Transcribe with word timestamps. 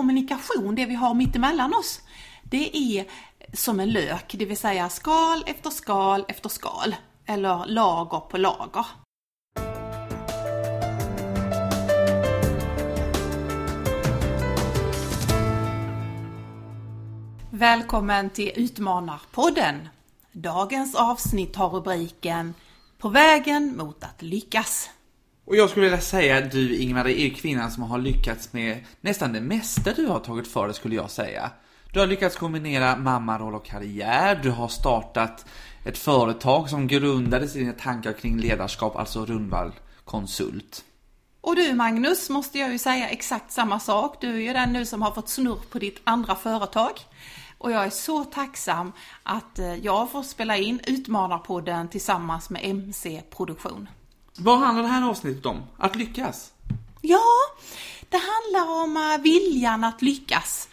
kommunikation, 0.00 0.74
det 0.74 0.86
vi 0.86 0.94
har 0.94 1.14
mittemellan 1.14 1.74
oss, 1.74 2.00
det 2.42 2.76
är 2.76 3.04
som 3.52 3.80
en 3.80 3.90
lök, 3.90 4.34
det 4.38 4.44
vill 4.44 4.56
säga 4.56 4.88
skal 4.88 5.44
efter 5.46 5.70
skal 5.70 6.24
efter 6.28 6.48
skal, 6.48 6.96
eller 7.26 7.66
lager 7.66 8.20
på 8.20 8.38
lager. 8.38 8.86
Välkommen 17.50 18.30
till 18.30 18.52
Utmanarpodden! 18.56 19.88
Dagens 20.32 20.94
avsnitt 20.94 21.56
har 21.56 21.68
rubriken 21.68 22.54
På 22.98 23.08
vägen 23.08 23.76
mot 23.76 24.04
att 24.04 24.22
lyckas. 24.22 24.90
Och 25.50 25.56
jag 25.56 25.70
skulle 25.70 25.86
vilja 25.86 26.00
säga 26.00 26.38
att 26.38 26.50
du 26.50 26.76
Ingmar 26.76 27.08
är 27.08 27.30
kvinnan 27.30 27.70
som 27.70 27.82
har 27.82 27.98
lyckats 27.98 28.52
med 28.52 28.84
nästan 29.00 29.32
det 29.32 29.40
mesta 29.40 29.92
du 29.92 30.06
har 30.06 30.20
tagit 30.20 30.48
för 30.48 30.66
dig 30.66 30.74
skulle 30.74 30.96
jag 30.96 31.10
säga. 31.10 31.50
Du 31.92 32.00
har 32.00 32.06
lyckats 32.06 32.36
kombinera 32.36 32.96
mammaroll 32.96 33.54
och 33.54 33.66
karriär, 33.66 34.40
du 34.42 34.50
har 34.50 34.68
startat 34.68 35.46
ett 35.84 35.98
företag 35.98 36.70
som 36.70 36.86
grundade 36.86 37.48
sina 37.48 37.72
tankar 37.72 38.12
kring 38.12 38.38
ledarskap, 38.38 38.96
alltså 38.96 39.26
Rundvall 39.26 39.72
Konsult. 40.04 40.84
Och 41.40 41.56
du 41.56 41.74
Magnus, 41.74 42.30
måste 42.30 42.58
jag 42.58 42.72
ju 42.72 42.78
säga 42.78 43.08
exakt 43.08 43.52
samma 43.52 43.80
sak. 43.80 44.16
Du 44.20 44.28
är 44.34 44.40
ju 44.40 44.52
den 44.52 44.72
nu 44.72 44.86
som 44.86 45.02
har 45.02 45.10
fått 45.10 45.28
snurr 45.28 45.60
på 45.70 45.78
ditt 45.78 46.00
andra 46.04 46.34
företag. 46.34 46.92
Och 47.58 47.72
jag 47.72 47.84
är 47.84 47.90
så 47.90 48.24
tacksam 48.24 48.92
att 49.22 49.58
eh, 49.58 49.74
jag 49.74 50.10
får 50.10 50.22
spela 50.22 50.56
in 50.56 50.80
Utmanarpodden 50.86 51.88
tillsammans 51.88 52.50
med 52.50 52.60
MC 52.64 53.22
Produktion. 53.30 53.88
Vad 54.38 54.58
handlar 54.58 54.82
det 54.82 54.88
här 54.88 55.08
avsnittet 55.08 55.46
om? 55.46 55.62
Att 55.76 55.96
lyckas? 55.96 56.52
Ja, 57.00 57.24
det 58.08 58.16
handlar 58.16 58.74
om 58.84 58.96
eh, 58.96 59.22
viljan 59.22 59.84
att 59.84 60.02
lyckas. 60.02 60.68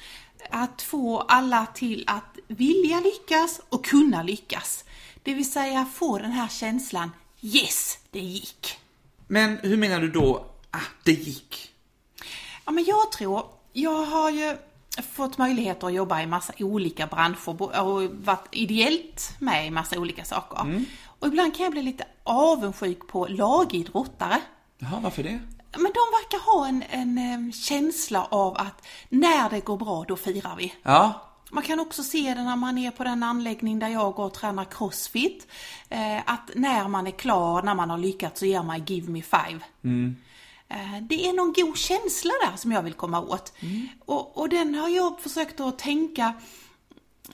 Att 0.50 0.82
få 0.82 1.20
alla 1.20 1.66
till 1.66 2.04
att 2.08 2.38
vilja 2.48 3.00
lyckas 3.00 3.62
och 3.70 3.86
kunna 3.86 4.24
lyckas. 4.24 4.84
Det 5.24 5.34
vill 5.34 5.52
säga 5.52 5.86
få 5.86 6.18
den 6.18 6.32
här 6.32 6.48
känslan, 6.48 7.12
yes, 7.42 7.98
det 8.12 8.20
gick. 8.20 8.80
Men 9.28 9.58
hur 9.58 9.78
menar 9.78 10.00
du 10.00 10.12
då, 10.12 10.46
ah, 10.72 10.80
det 11.04 11.12
gick? 11.12 11.72
Ja, 12.66 12.72
men 12.72 12.84
jag 12.84 13.12
tror, 13.12 13.46
jag 13.74 14.06
har 14.06 14.30
ju 14.30 14.58
fått 15.14 15.38
möjligheter 15.38 15.88
att 15.88 15.94
jobba 15.94 16.22
i 16.22 16.26
massa 16.26 16.54
olika 16.60 17.08
branscher 17.08 17.62
och 17.82 18.04
varit 18.04 18.48
ideellt 18.52 19.36
med 19.40 19.68
i 19.68 19.72
massa 19.72 20.00
olika 20.00 20.26
saker. 20.26 20.62
Mm. 20.62 20.86
Och 21.20 21.28
ibland 21.28 21.56
kan 21.56 21.64
jag 21.64 21.72
bli 21.72 21.82
lite 21.82 22.06
avundsjuk 22.24 23.08
på 23.08 23.28
lagidrottare. 23.28 24.42
Jaha, 24.78 25.00
varför 25.04 25.24
det? 25.24 25.40
Men 25.72 25.92
de 25.94 26.04
verkar 26.22 26.46
ha 26.46 26.68
en, 26.68 26.84
en, 26.90 27.52
känsla 27.52 28.26
av 28.26 28.58
att 28.58 28.88
när 29.10 29.50
det 29.50 29.60
går 29.60 29.78
bra, 29.78 30.06
då 30.08 30.16
firar 30.16 30.56
vi. 30.56 30.74
Ja. 30.84 31.24
Man 31.52 31.64
kan 31.64 31.80
också 31.80 32.04
se 32.04 32.34
det 32.34 32.44
när 32.44 32.56
man 32.56 32.78
är 32.78 32.92
på 32.92 33.04
den 33.04 33.24
anläggning 33.24 33.80
där 33.80 33.88
jag 33.88 34.14
går 34.14 34.26
och 34.26 34.34
tränar 34.34 34.66
crossfit. 34.66 35.48
Eh, 35.90 36.18
att 36.26 36.52
när 36.56 36.88
man 36.88 37.08
är 37.08 37.12
klar, 37.12 37.62
när 37.62 37.76
man 37.76 37.90
har 37.90 37.98
lyckats, 37.98 38.40
så 38.40 38.46
ger 38.46 38.64
man 38.64 38.86
give 38.86 39.12
me 39.12 39.22
five. 39.22 39.60
Mm. 39.84 40.16
Eh, 40.70 41.02
det 41.02 41.28
är 41.28 41.34
någon 41.34 41.54
god 41.54 41.78
känsla 41.78 42.32
där 42.42 42.58
som 42.58 42.72
jag 42.72 42.84
vill 42.84 42.94
komma 42.94 43.22
åt. 43.22 43.54
Mm. 43.60 43.88
Och, 44.06 44.38
och 44.38 44.50
den 44.50 44.76
har 44.76 44.90
jag 44.90 45.20
försökt 45.20 45.60
att 45.60 45.80
tänka 45.80 46.34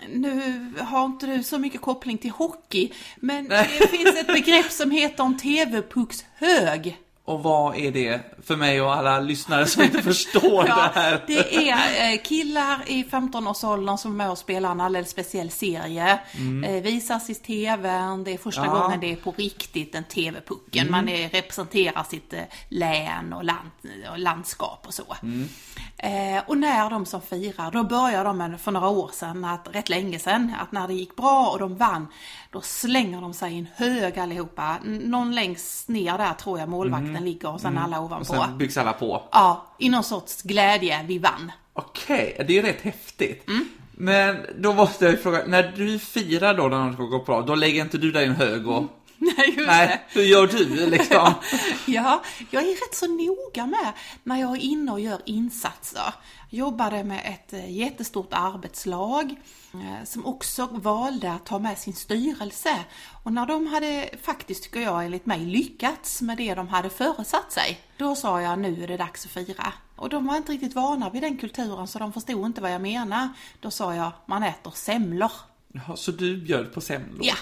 nu 0.10 0.66
har 0.80 1.06
inte 1.06 1.26
du 1.26 1.44
så 1.44 1.60
mycket 1.60 1.82
koppling 1.82 2.18
till 2.18 2.32
hockey, 2.32 2.92
men 3.16 3.46
Nej. 3.46 3.70
det 3.80 3.88
finns 3.88 4.20
ett 4.20 4.28
begrepp 4.28 4.72
som 4.72 4.92
heter 4.92 5.24
en 5.24 5.38
TV-pucks 5.38 6.26
hög. 6.36 6.98
Och 7.26 7.44
vad 7.44 7.76
är 7.76 7.92
det 7.92 8.22
för 8.44 8.56
mig 8.56 8.82
och 8.82 8.96
alla 8.96 9.20
lyssnare 9.20 9.66
som 9.66 9.84
inte 9.84 10.02
förstår 10.02 10.42
ja, 10.68 10.76
det 10.76 11.00
här? 11.00 11.24
Det 11.28 11.70
är 11.70 12.12
eh, 12.12 12.22
killar 12.22 12.84
i 12.88 13.04
15-årsåldern 13.04 13.98
som 13.98 14.12
är 14.12 14.16
med 14.16 14.32
och 14.32 14.38
spelar 14.38 14.72
en 14.72 14.82
alldeles 14.82 15.10
speciell 15.10 15.52
serie. 15.52 16.20
Mm. 16.34 16.64
Eh, 16.64 16.84
visas 16.84 17.30
i 17.30 17.36
TVn, 17.36 18.24
det 18.24 18.34
är 18.34 18.38
första 18.38 18.66
ja. 18.66 18.80
gången 18.80 19.00
det 19.00 19.12
är 19.12 19.16
på 19.16 19.32
riktigt 19.38 19.94
den 19.94 20.04
TV-pucken. 20.04 20.88
Mm. 20.88 20.92
Man 20.92 21.10
är, 21.10 21.30
representerar 21.30 22.04
sitt 22.04 22.34
eh, 22.34 22.42
län 22.70 23.34
och, 23.34 23.44
land, 23.44 23.70
och 24.12 24.20
landskap 24.20 24.84
och 24.88 24.94
så. 24.94 25.16
Mm. 25.24 25.50
Eh, 25.98 26.44
och 26.48 26.58
när 26.58 26.90
de 26.90 27.06
som 27.06 27.22
firar, 27.22 27.72
då 27.72 27.84
börjar 27.84 28.24
de 28.24 28.58
för 28.58 28.72
några 28.72 28.90
år 28.90 29.10
sedan, 29.14 29.46
att, 29.46 29.68
rätt 29.72 29.90
länge 29.90 30.20
sedan, 30.20 30.56
att 30.62 30.72
när 30.72 30.88
det 30.88 30.94
gick 30.94 31.16
bra 31.16 31.50
och 31.50 31.60
de 31.60 31.76
vann, 31.76 32.08
då 32.52 32.62
slänger 32.62 33.22
de 33.22 33.34
sig 33.34 33.54
i 33.54 33.60
en 33.60 33.68
hög 33.76 34.20
allihopa. 34.20 34.78
Någon 34.84 35.36
längst 35.36 35.88
ner 35.88 36.18
där 36.18 36.34
tror 36.34 36.60
jag 36.60 36.70
målvakten 36.70 37.13
mm. 37.16 37.30
ligger 37.30 37.54
och 37.54 37.62
sen 37.62 37.72
mm. 37.72 37.84
alla 37.84 38.00
ovanpå. 38.00 38.34
Och 38.34 38.44
sen 38.44 38.58
byggs 38.58 38.78
alla 38.78 38.94
på? 38.94 39.24
Ja, 39.32 39.66
i 39.80 39.90
någon 39.90 40.04
sorts 40.04 40.42
glädje, 40.42 41.06
vi 41.08 41.20
vann. 41.20 41.52
Okej, 41.74 42.32
okay, 42.34 42.46
det 42.48 42.54
är 42.54 42.56
ju 42.56 42.62
rätt 42.62 42.82
häftigt. 42.82 43.48
Mm. 43.48 43.70
Men 43.92 44.46
då 44.58 44.74
måste 44.74 45.06
jag 45.06 45.22
fråga, 45.22 45.44
när 45.48 45.74
du 45.78 46.00
firar 46.00 46.54
då 46.54 46.68
när 46.68 46.80
de 46.80 46.94
ska 46.94 47.04
gå 47.04 47.20
bra, 47.20 47.42
då 47.42 47.56
lägger 47.56 47.82
inte 47.82 47.98
du 47.98 48.12
dig 48.12 48.24
i 48.24 48.28
en 48.28 48.36
hög 48.36 48.68
och 48.68 48.84
Nej, 49.38 49.54
just 49.58 49.68
Nej, 49.68 50.06
hur 50.10 50.24
gör 50.24 50.48
du 50.48 50.90
liksom? 50.90 51.34
ja, 51.88 52.24
jag 52.50 52.64
är 52.64 52.68
rätt 52.68 52.96
så 52.96 53.08
noga 53.08 53.66
med 53.66 53.94
när 54.24 54.42
jag 54.42 54.52
är 54.52 54.62
inne 54.62 54.92
och 54.92 55.00
gör 55.00 55.22
insatser. 55.26 56.14
Jag 56.50 56.58
jobbade 56.58 57.04
med 57.04 57.22
ett 57.26 57.54
eh, 57.54 57.72
jättestort 57.72 58.30
arbetslag 58.32 59.36
eh, 59.74 60.06
som 60.06 60.26
också 60.26 60.68
valde 60.72 61.32
att 61.32 61.46
ta 61.46 61.60
med 61.60 61.78
sin 61.78 61.94
styrelse. 61.94 62.80
Och 63.24 63.34
när 63.34 63.46
de 63.46 63.68
hade 63.68 64.10
faktiskt, 64.22 64.64
tycker 64.64 64.80
jag, 64.80 65.06
enligt 65.06 65.26
mig 65.26 65.40
lyckats 65.40 66.22
med 66.22 66.38
det 66.38 66.56
de 66.56 66.68
hade 66.68 66.90
föresatt 66.90 67.52
sig, 67.52 67.80
då 67.98 68.16
sa 68.16 68.42
jag 68.42 68.60
nu 68.60 68.84
är 68.84 68.88
det 68.88 68.98
dags 68.98 69.26
att 69.26 69.32
fira. 69.32 69.74
Och 69.96 70.10
de 70.10 70.26
var 70.26 70.36
inte 70.36 70.52
riktigt 70.52 70.76
vana 70.76 71.10
vid 71.10 71.22
den 71.22 71.38
kulturen 71.38 71.88
så 71.88 72.00
de 72.00 72.14
förstod 72.14 72.46
inte 72.46 72.62
vad 72.62 72.74
jag 72.74 72.82
menar. 72.82 73.30
Då 73.62 73.72
sa 73.72 73.96
jag, 73.96 74.12
man 74.26 74.44
äter 74.44 74.72
semlor. 74.72 75.32
Jaha, 75.76 75.98
så 75.98 76.12
du 76.12 76.38
bjöd 76.38 76.74
på 76.74 76.82
semlor? 76.82 77.26
Ja. 77.26 77.36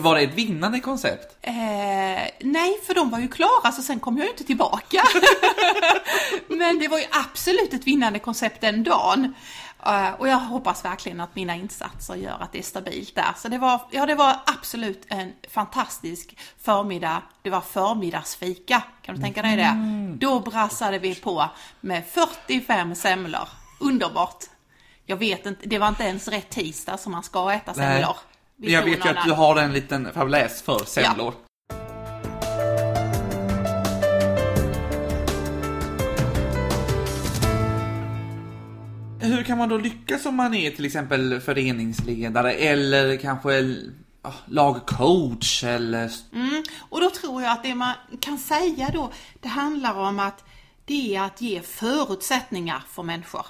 Var 0.00 0.14
det 0.14 0.20
ett 0.20 0.34
vinnande 0.34 0.80
koncept? 0.80 1.36
Eh, 1.42 1.54
nej, 2.40 2.80
för 2.86 2.94
de 2.94 3.10
var 3.10 3.18
ju 3.18 3.28
klara 3.28 3.72
så 3.72 3.82
sen 3.82 4.00
kom 4.00 4.16
jag 4.16 4.24
ju 4.24 4.30
inte 4.30 4.44
tillbaka. 4.44 5.02
Men 6.48 6.78
det 6.78 6.88
var 6.88 6.98
ju 6.98 7.04
absolut 7.10 7.74
ett 7.74 7.86
vinnande 7.86 8.18
koncept 8.18 8.60
den 8.60 8.82
dagen. 8.82 9.34
Uh, 9.86 10.10
och 10.20 10.28
jag 10.28 10.38
hoppas 10.38 10.84
verkligen 10.84 11.20
att 11.20 11.36
mina 11.36 11.54
insatser 11.54 12.14
gör 12.14 12.38
att 12.40 12.52
det 12.52 12.58
är 12.58 12.62
stabilt 12.62 13.14
där. 13.14 13.32
Så 13.36 13.48
det 13.48 13.58
var, 13.58 13.80
ja, 13.90 14.06
det 14.06 14.14
var 14.14 14.36
absolut 14.46 15.06
en 15.08 15.32
fantastisk 15.50 16.36
förmiddag. 16.60 17.22
Det 17.42 17.50
var 17.50 17.60
förmiddagsfika, 17.60 18.82
kan 19.02 19.14
du 19.14 19.22
tänka 19.22 19.42
dig 19.42 19.56
det? 19.56 19.62
Mm. 19.62 20.18
Då 20.18 20.40
brassade 20.40 20.98
vi 20.98 21.14
på 21.14 21.50
med 21.80 22.06
45 22.06 22.94
semlor. 22.94 23.48
Underbart! 23.80 24.44
Jag 25.10 25.16
vet 25.16 25.46
inte, 25.46 25.68
det 25.68 25.78
var 25.78 25.88
inte 25.88 26.02
ens 26.02 26.28
rätt 26.28 26.50
tisdag 26.50 26.96
som 26.96 27.12
man 27.12 27.22
ska 27.22 27.52
äta 27.52 27.74
semlor. 27.74 28.16
Jag 28.56 28.82
vet 28.82 29.04
ju 29.04 29.08
att 29.08 29.24
du 29.24 29.32
har 29.32 29.56
en 29.56 29.72
liten 29.72 30.12
fabläs 30.12 30.62
för 30.62 30.84
semlor. 30.84 31.34
Ja. 31.34 31.76
Hur 39.20 39.42
kan 39.42 39.58
man 39.58 39.68
då 39.68 39.78
lyckas 39.78 40.26
om 40.26 40.34
man 40.34 40.54
är 40.54 40.70
till 40.70 40.84
exempel 40.84 41.40
föreningsledare 41.40 42.52
eller 42.52 43.16
kanske 43.16 43.76
lagcoach 44.46 45.64
eller... 45.64 46.12
Mm, 46.34 46.64
och 46.78 47.00
då 47.00 47.10
tror 47.10 47.42
jag 47.42 47.52
att 47.52 47.62
det 47.62 47.74
man 47.74 47.94
kan 48.20 48.38
säga 48.38 48.90
då, 48.92 49.12
det 49.40 49.48
handlar 49.48 49.94
om 49.94 50.18
att 50.18 50.44
det 50.84 51.16
är 51.16 51.22
att 51.22 51.40
ge 51.40 51.60
förutsättningar 51.62 52.82
för 52.88 53.02
människor. 53.02 53.46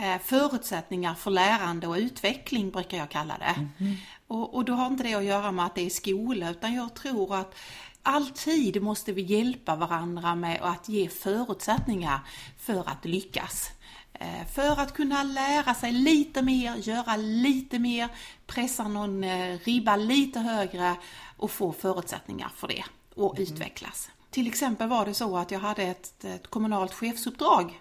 Eh, 0.00 0.18
förutsättningar 0.18 1.14
för 1.14 1.30
lärande 1.30 1.86
och 1.86 1.96
utveckling 1.96 2.70
brukar 2.70 2.98
jag 2.98 3.10
kalla 3.10 3.38
det. 3.38 3.84
Mm. 3.84 3.96
Och, 4.26 4.54
och 4.54 4.64
då 4.64 4.72
har 4.72 4.86
inte 4.86 5.02
det 5.02 5.14
att 5.14 5.24
göra 5.24 5.52
med 5.52 5.66
att 5.66 5.74
det 5.74 5.86
är 5.86 5.90
skola 5.90 6.50
utan 6.50 6.74
jag 6.74 6.94
tror 6.94 7.36
att 7.36 7.54
alltid 8.02 8.82
måste 8.82 9.12
vi 9.12 9.22
hjälpa 9.22 9.76
varandra 9.76 10.34
med 10.34 10.62
att 10.62 10.88
ge 10.88 11.08
förutsättningar 11.08 12.20
för 12.58 12.88
att 12.88 13.04
lyckas. 13.04 13.70
Eh, 14.12 14.46
för 14.54 14.80
att 14.80 14.94
kunna 14.94 15.22
lära 15.22 15.74
sig 15.74 15.92
lite 15.92 16.42
mer, 16.42 16.76
göra 16.76 17.16
lite 17.16 17.78
mer, 17.78 18.08
pressa 18.46 18.88
någon 18.88 19.24
eh, 19.24 19.58
ribba 19.64 19.96
lite 19.96 20.40
högre 20.40 20.96
och 21.36 21.50
få 21.50 21.72
förutsättningar 21.72 22.48
för 22.56 22.68
det 22.68 22.84
och 23.14 23.38
mm. 23.38 23.42
utvecklas. 23.42 24.10
Till 24.30 24.46
exempel 24.46 24.88
var 24.88 25.06
det 25.06 25.14
så 25.14 25.36
att 25.36 25.50
jag 25.50 25.60
hade 25.60 25.82
ett, 25.82 26.24
ett 26.24 26.50
kommunalt 26.50 26.94
chefsuppdrag 26.94 27.80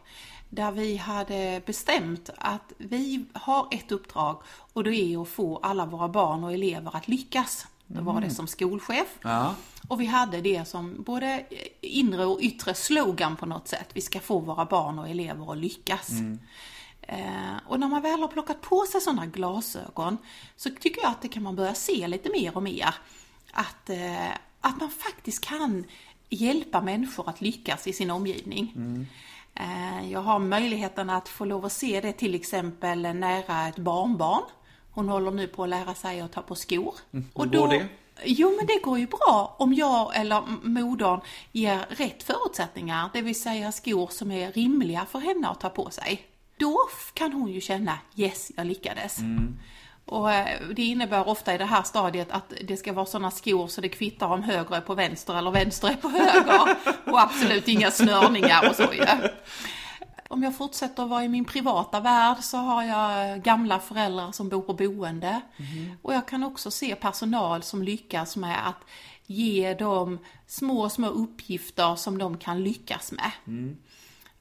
där 0.50 0.72
vi 0.72 0.98
hade 0.98 1.62
bestämt 1.66 2.30
att 2.38 2.74
vi 2.78 3.25
har 3.34 3.68
ett 3.72 3.92
uppdrag 3.92 4.42
och 4.74 4.84
det 4.84 4.96
är 4.96 5.22
att 5.22 5.28
få 5.28 5.57
alla 5.57 5.86
våra 5.86 6.10
barn 6.10 6.44
och 6.44 6.54
elever 6.54 6.96
att 6.96 7.07
lyckas. 7.07 7.68
Då 7.88 8.01
var 8.01 8.13
det 8.13 8.18
mm. 8.18 8.30
som 8.30 8.48
skolchef. 8.48 9.07
Ja. 9.22 9.56
Och 9.88 10.01
vi 10.01 10.06
hade 10.06 10.42
det 10.42 10.68
som 10.68 11.04
både 11.04 11.46
inre 11.81 12.25
och 12.25 12.40
yttre 12.42 12.74
slogan 12.74 13.36
på 13.36 13.46
något 13.46 13.68
sätt. 13.68 13.90
Vi 13.94 14.01
ska 14.01 14.19
få 14.19 14.40
våra 14.40 14.66
barn 14.66 15.00
och 15.00 15.10
elever 15.10 15.51
att 15.51 15.57
lyckas. 15.57 16.10
Mm. 16.10 16.40
Eh, 17.02 17.57
och 17.68 17.80
när 17.80 17.88
man 17.88 18.02
väl 18.02 18.19
har 18.19 18.28
plockat 18.28 18.62
på 18.62 18.86
sig 18.92 19.02
sådana 19.02 19.25
glasögon 19.25 20.18
så 20.56 20.69
tycker 20.69 21.02
jag 21.02 21.12
att 21.12 21.22
det 21.22 21.28
kan 21.28 21.44
man 21.44 21.56
börja 21.56 21.74
se 21.74 22.07
lite 22.07 22.30
mer 22.30 22.57
och 22.57 22.63
mer. 22.63 22.95
Att, 23.52 23.90
eh, 23.90 24.31
att 24.62 24.80
man 24.80 24.90
faktiskt 24.90 25.45
kan 25.45 25.86
hjälpa 26.30 26.81
människor 26.81 27.30
att 27.30 27.42
lyckas 27.42 27.88
i 27.88 27.94
sin 27.94 28.12
omgivning. 28.12 28.74
Mm. 28.75 29.07
Eh, 29.60 30.12
Jag 30.12 30.20
har 30.22 30.40
möjligheten 30.40 31.10
att 31.10 31.30
få 31.30 31.46
lov 31.46 31.66
att 31.66 31.72
se 31.72 32.02
det 32.02 32.14
till 32.14 32.36
exempel 32.36 33.02
nära 33.02 33.68
ett 33.68 33.78
barnbarn. 33.78 34.44
Hon 34.92 35.10
håller 35.10 35.32
nu 35.32 35.48
på 35.48 35.64
att 35.64 35.70
lära 35.70 35.94
sig 35.94 36.22
att 36.22 36.32
ta 36.32 36.42
på 36.42 36.56
skor. 36.56 36.96
hur 37.12 37.46
går 37.60 37.68
det? 37.68 37.88
Jo, 38.26 38.54
men 38.58 38.66
det 38.68 38.80
går 38.84 39.00
ju 39.00 39.08
bra 39.08 39.56
om 39.60 39.74
jag 39.74 40.16
eller 40.16 40.44
modern 40.68 41.20
ger 41.52 41.86
rätt 41.90 42.24
förutsättningar, 42.24 43.10
det 43.14 43.22
vill 43.22 43.42
säga 43.42 43.72
skor 43.72 44.08
som 44.08 44.32
är 44.32 44.52
rimliga 44.52 45.06
för 45.06 45.20
henne 45.20 45.48
att 45.48 45.60
ta 45.60 45.70
på 45.70 45.90
sig. 45.90 46.22
Då 46.58 46.78
kan 47.14 47.34
hon 47.34 47.48
ju 47.52 47.62
känna, 47.62 47.98
yes, 48.16 48.52
jag 48.58 48.68
lyckades. 48.68 49.18
Och 50.10 50.32
eh, 50.32 50.62
det 50.76 50.82
innebär 50.82 51.28
ofta 51.28 51.54
i 51.54 51.58
det 51.58 51.66
här 51.66 51.84
stadiet 51.84 52.32
att 52.32 52.54
det 52.64 52.78
ska 52.78 52.94
vara 52.94 53.06
sådana 53.06 53.32
skor 53.32 53.68
så 53.68 53.82
det 53.82 53.90
kvittar 53.90 54.28
om 54.28 54.44
höger 54.44 54.76
är 54.76 54.82
på 54.82 54.96
vänster 54.96 55.38
eller 55.38 55.52
vänster 55.52 55.88
är 55.88 55.96
på 55.96 56.10
höger. 56.10 56.78
och 57.12 57.22
absolut 57.22 57.68
inga 57.68 57.92
snörningar 57.92 58.70
och 58.70 58.76
så 58.76 58.94
ju. 58.94 59.06
Om 60.28 60.44
jag 60.44 60.58
fortsätter 60.58 61.04
att 61.04 61.10
vara 61.10 61.24
i 61.24 61.30
min 61.30 61.46
privata 61.46 62.00
värld 62.00 62.38
så 62.42 62.58
har 62.58 62.84
jag 62.84 63.42
gamla 63.42 63.80
föräldrar 63.80 64.32
som 64.32 64.50
bor 64.50 64.62
på 64.62 64.74
boende. 64.74 65.42
Och 66.02 66.14
jag 66.14 66.28
kan 66.28 66.44
också 66.44 66.72
se 66.72 66.96
personal 66.96 67.64
som 67.64 67.84
lyckas 67.84 68.36
med 68.36 68.68
att 68.68 68.86
ge 69.26 69.74
dem 69.74 70.20
små, 70.48 70.90
små 70.90 71.08
uppgifter 71.08 71.96
som 71.96 72.18
de 72.18 72.38
kan 72.38 72.64
lyckas 72.64 73.12
med. 73.12 73.32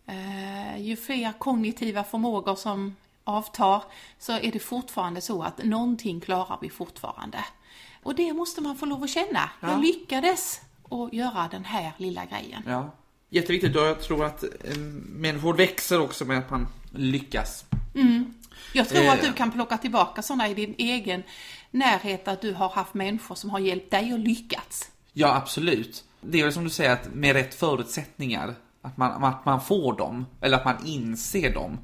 Eh, 0.06 0.82
ju 0.82 0.96
fler 0.96 1.32
kognitiva 1.38 2.04
förmågor 2.04 2.54
som 2.54 2.96
avtar 3.28 3.82
så 4.18 4.32
är 4.32 4.52
det 4.52 4.58
fortfarande 4.58 5.20
så 5.20 5.42
att 5.42 5.64
någonting 5.64 6.20
klarar 6.20 6.58
vi 6.60 6.70
fortfarande. 6.70 7.44
Och 8.02 8.14
det 8.14 8.32
måste 8.32 8.60
man 8.60 8.76
få 8.76 8.86
lov 8.86 9.02
att 9.02 9.10
känna. 9.10 9.50
Ja. 9.60 9.70
Jag 9.70 9.80
lyckades 9.80 10.60
att 10.90 11.12
göra 11.12 11.48
den 11.50 11.64
här 11.64 11.92
lilla 11.96 12.24
grejen. 12.24 12.62
Ja. 12.66 12.90
Jätteviktigt 13.30 13.76
och 13.76 13.82
jag 13.82 14.00
tror 14.02 14.24
att 14.24 14.42
eh, 14.42 14.76
människor 15.06 15.54
växer 15.54 16.00
också 16.00 16.24
med 16.24 16.38
att 16.38 16.50
man 16.50 16.66
lyckas. 16.92 17.64
Jag 18.72 18.88
tror 18.88 19.02
Eh. 19.04 19.12
att 19.12 19.22
du 19.22 19.32
kan 19.32 19.50
plocka 19.50 19.78
tillbaka 19.78 20.22
sådana 20.22 20.48
i 20.48 20.54
din 20.54 20.74
egen 20.78 21.22
närhet, 21.70 22.28
att 22.28 22.40
du 22.40 22.52
har 22.54 22.68
haft 22.68 22.94
människor 22.94 23.34
som 23.34 23.50
har 23.50 23.58
hjälpt 23.58 23.90
dig 23.90 24.12
att 24.12 24.20
lyckats. 24.20 24.90
Ja, 25.12 25.34
absolut. 25.36 26.04
Det 26.20 26.38
är 26.40 26.44
väl 26.44 26.52
som 26.52 26.64
du 26.64 26.70
säger 26.70 26.90
att 26.92 27.14
med 27.14 27.32
rätt 27.32 27.54
förutsättningar, 27.54 28.54
att 28.82 28.96
man, 28.96 29.24
att 29.24 29.44
man 29.44 29.60
får 29.60 29.96
dem, 29.96 30.26
eller 30.40 30.56
att 30.56 30.64
man 30.64 30.86
inser 30.86 31.54
dem, 31.54 31.78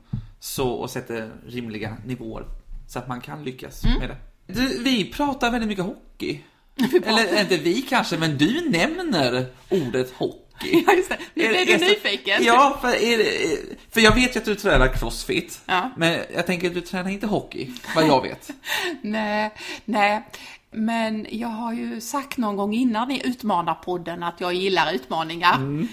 så, 0.45 0.69
och 0.71 0.91
sätter 0.91 1.31
rimliga 1.47 1.97
nivåer, 2.07 2.45
så 2.89 2.99
att 2.99 3.09
man 3.09 3.21
kan 3.21 3.45
lyckas 3.45 3.85
Mm. 3.85 3.99
med 3.99 4.09
det. 4.09 4.17
Du, 4.47 4.83
vi 4.83 5.05
pratar 5.13 5.51
väldigt 5.51 5.69
mycket 5.69 5.85
hockey. 5.85 6.41
Eller 7.05 7.41
inte 7.41 7.57
vi 7.57 7.83
kanske, 7.83 8.19
men 8.19 8.39
du 8.39 8.69
nämner 8.71 9.47
ordet 9.69 10.13
hockey. 10.13 10.41
Ja, 10.87 10.93
just 10.93 11.09
det. 11.09 11.19
Nu 11.35 11.49
blev 11.49 11.67
du 11.67 11.77
nyfiken. 11.87 12.45
Ja, 12.45 12.79
för, 12.81 12.89
det, 13.19 13.59
för 13.91 14.01
jag 14.01 14.15
vet 14.15 14.37
ju 14.37 14.39
att 14.41 14.45
du 14.45 14.55
tränar 14.55 14.89
crossfit. 14.89 15.61
Ja. 15.67 15.91
Men 15.97 16.19
jag 16.35 16.47
tänker 16.47 16.69
att 16.69 16.75
du 16.75 16.81
tränar 16.81 17.11
inte 17.11 17.27
hockey, 17.27 17.71
vad 17.95 18.07
jag 18.07 18.23
vet. 18.23 18.51
Nej, 19.03 19.53
nej. 19.85 20.29
Men 20.71 21.27
jag 21.31 21.49
har 21.49 21.73
ju 21.73 22.01
sagt 22.01 22.37
någon 22.37 22.57
gång 22.57 22.75
innan 22.75 23.11
i 23.11 23.23
Utmanarpodden 23.25 24.23
att 24.23 24.41
jag 24.41 24.55
gillar 24.55 24.93
utmaningar. 24.93 25.55
Mm. 25.55 25.89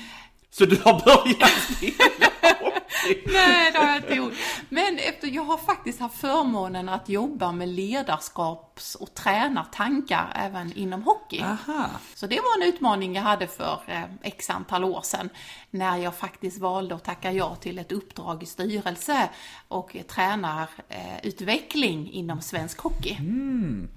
Så 0.51 0.65
du 0.65 0.75
har 0.83 0.93
börjat 1.05 1.51
spela? 1.77 2.55
Nej, 3.25 3.71
det 3.71 3.77
har 3.77 3.87
jag 3.87 3.97
inte 3.97 4.13
gjort. 4.13 4.33
Men 4.69 4.97
efter, 4.97 5.27
jag 5.27 5.43
har 5.43 5.57
faktiskt 5.57 5.99
haft 5.99 6.17
förmånen 6.17 6.89
att 6.89 7.09
jobba 7.09 7.51
med 7.51 7.69
ledarskaps 7.69 8.95
och 8.95 9.13
tränartankar 9.13 10.31
även 10.35 10.73
inom 10.73 11.03
hockey. 11.03 11.41
Aha. 11.41 11.89
Så 12.15 12.27
det 12.27 12.39
var 12.39 12.61
en 12.61 12.67
utmaning 12.73 13.15
jag 13.15 13.23
hade 13.23 13.47
för 13.47 13.79
eh, 13.87 14.03
x 14.21 14.49
antal 14.49 14.83
år 14.83 15.01
sedan 15.01 15.29
när 15.71 15.97
jag 15.97 16.15
faktiskt 16.15 16.59
valde 16.59 16.95
att 16.95 17.03
tacka 17.03 17.31
ja 17.31 17.55
till 17.55 17.79
ett 17.79 17.91
uppdrag 17.91 18.43
i 18.43 18.45
styrelse 18.45 19.29
och 19.67 19.95
eh, 19.95 20.01
tränarutveckling 20.01 22.11
inom 22.11 22.41
svensk 22.41 22.79
hockey. 22.79 23.13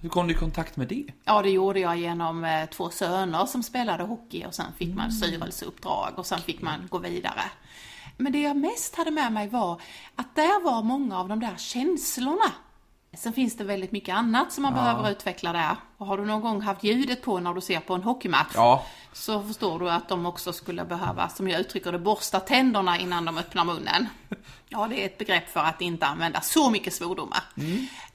Hur 0.00 0.08
kom 0.08 0.26
du 0.26 0.34
i 0.34 0.36
kontakt 0.36 0.76
med 0.76 0.88
det? 0.88 1.06
Ja, 1.24 1.42
det 1.42 1.50
gjorde 1.50 1.80
jag 1.80 1.96
genom 1.96 2.44
eh, 2.44 2.66
två 2.66 2.90
söner 2.90 3.46
som 3.46 3.62
spelade 3.62 4.04
hockey 4.04 4.44
och 4.46 4.54
sen 4.54 4.66
fick 4.78 4.94
man 4.94 5.12
styrelseuppdrag 5.12 6.12
och 6.16 6.26
sen 6.26 6.40
fick 6.40 6.62
man 6.62 6.88
gå 6.90 6.98
vidare. 6.98 7.42
Men 8.16 8.32
det 8.32 8.40
jag 8.40 8.56
mest 8.56 8.94
hade 8.96 9.10
med 9.10 9.32
mig 9.32 9.48
var 9.48 9.80
att 10.16 10.34
där 10.34 10.64
var 10.64 10.82
många 10.82 11.18
av 11.18 11.28
de 11.28 11.40
där 11.40 11.56
känslorna. 11.56 12.52
Sen 13.16 13.32
finns 13.32 13.56
det 13.56 13.64
väldigt 13.64 13.92
mycket 13.92 14.14
annat 14.14 14.52
som 14.52 14.62
man 14.62 14.74
behöver 14.74 15.10
utveckla 15.10 15.52
där. 15.52 15.76
Och 15.98 16.06
har 16.06 16.18
du 16.18 16.24
någon 16.24 16.40
gång 16.40 16.60
haft 16.60 16.84
ljudet 16.84 17.22
på 17.22 17.40
när 17.40 17.54
du 17.54 17.60
ser 17.60 17.80
på 17.80 17.94
en 17.94 18.02
hockeymatch 18.02 18.52
Ja. 18.54 18.86
så 19.12 19.42
förstår 19.42 19.78
du 19.78 19.90
att 19.90 20.08
de 20.08 20.26
också 20.26 20.52
skulle 20.52 20.84
behöva, 20.84 21.28
som 21.28 21.48
jag 21.48 21.60
uttrycker 21.60 21.92
det, 21.92 21.98
borsta 21.98 22.40
tänderna 22.40 22.98
innan 22.98 23.24
de 23.24 23.38
öppnar 23.38 23.64
munnen. 23.64 24.06
Ja, 24.68 24.86
det 24.86 25.02
är 25.02 25.06
ett 25.06 25.18
begrepp 25.18 25.48
för 25.50 25.60
att 25.60 25.80
inte 25.80 26.06
använda 26.06 26.40
så 26.40 26.70
mycket 26.70 26.94
svordomar. 26.94 27.42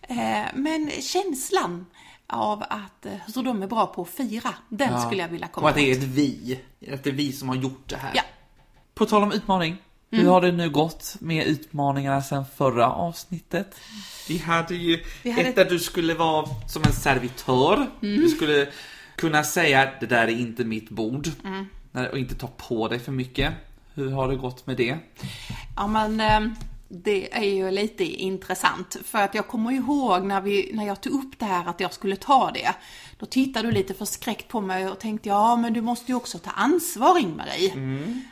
Eh, 0.01 0.45
Men 0.53 0.91
känslan 1.01 1.85
av 2.27 2.63
att 2.69 3.05
eh, 3.05 3.13
så 3.27 3.41
de 3.41 3.63
är 3.63 3.67
bra 3.67 3.85
på 3.87 4.01
att 4.01 4.09
fira, 4.09 4.53
den 4.69 5.01
skulle 5.01 5.21
jag 5.21 5.29
vilja 5.29 5.47
komma 5.47 5.63
Och 5.63 5.69
att 5.69 5.75
det 5.75 5.91
är 5.91 5.97
ett 5.97 6.03
vi. 6.03 6.59
Att 6.93 7.03
det 7.03 7.09
är 7.09 7.13
vi 7.13 7.31
som 7.31 7.49
har 7.49 7.55
gjort 7.55 7.83
det 7.89 7.95
här. 7.95 8.11
Ja. 8.15 8.21
På 8.93 9.05
tal 9.05 9.23
om 9.23 9.31
utmaning. 9.31 9.77
Hur 10.11 10.25
har 10.29 10.41
det 10.41 10.51
nu 10.51 10.69
gått 10.69 11.15
med 11.19 11.47
utmaningarna 11.47 12.21
sen 12.21 12.45
förra 12.57 12.91
avsnittet? 12.91 13.75
Vi 14.27 14.37
hade 14.37 14.75
ju 14.75 15.03
Vi 15.23 15.31
hade 15.31 15.49
ett 15.49 15.55
där 15.55 15.65
du 15.65 15.79
skulle 15.79 16.13
vara 16.13 16.45
som 16.67 16.83
en 16.83 16.93
servitör. 16.93 17.87
Du 17.99 18.29
skulle 18.29 18.67
kunna 19.15 19.43
säga 19.43 19.91
det 19.99 20.05
där 20.05 20.27
är 20.27 20.39
inte 20.39 20.63
mitt 20.63 20.89
bord. 20.89 21.27
Nej, 21.91 22.09
Och 22.09 22.17
inte 22.17 22.35
ta 22.35 22.47
på 22.47 22.87
dig 22.87 22.99
för 22.99 23.11
mycket. 23.11 23.53
Hur 23.93 24.11
har 24.11 24.27
det 24.27 24.35
gått 24.35 24.67
med 24.67 24.77
det? 24.77 24.97
Ja 25.75 25.87
men 25.87 26.19
eh, 26.21 26.51
det 26.91 27.37
är 27.37 27.43
ju 27.43 27.71
lite 27.71 28.03
intressant 28.03 28.97
för 29.03 29.19
att 29.19 29.35
jag 29.35 29.47
kommer 29.47 29.71
ihåg 29.71 30.23
när, 30.23 30.41
vi, 30.41 30.71
när 30.73 30.87
jag 30.87 31.01
tog 31.01 31.13
upp 31.13 31.39
det 31.39 31.45
här 31.45 31.69
att 31.69 31.79
jag 31.79 31.93
skulle 31.93 32.15
ta 32.15 32.51
det. 32.51 32.75
Då 33.17 33.25
tittade 33.25 33.67
du 33.67 33.71
lite 33.71 33.93
förskräckt 33.93 34.47
på 34.47 34.61
mig 34.61 34.89
och 34.89 34.99
tänkte 34.99 35.29
ja 35.29 35.55
men 35.55 35.73
du 35.73 35.81
måste 35.81 36.11
ju 36.11 36.15
också 36.15 36.39
ta 36.39 36.51
ansvar 36.51 37.19
Ingmarie. 37.19 37.73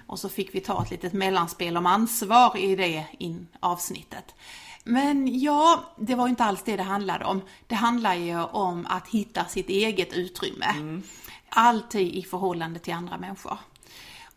Och 0.07 0.19
så 0.19 0.30
fick 0.30 0.56
vi 0.56 0.59
ta 0.59 0.83
ett 0.83 0.92
litet 0.92 1.13
mellanspel 1.13 1.77
om 1.77 1.86
ansvar 1.86 2.57
i 2.57 2.75
det 2.75 3.06
in 3.18 3.48
avsnittet. 3.59 4.36
Men 4.83 5.39
ja, 5.39 5.83
det 5.98 6.15
var 6.15 6.25
ju 6.27 6.30
inte 6.30 6.44
alls 6.44 6.63
det 6.65 6.77
det 6.77 6.83
handlade 6.83 7.25
om. 7.25 7.42
Det 7.68 7.75
handlar 7.75 8.15
ju 8.15 8.39
om 8.44 8.86
att 8.89 9.07
hitta 9.07 9.45
sitt 9.45 9.69
eget 9.69 10.13
utrymme. 10.13 11.01
Alltid 11.50 12.15
i 12.15 12.24
förhållande 12.24 12.80
till 12.80 12.94
andra 12.94 13.18
människor. 13.18 13.57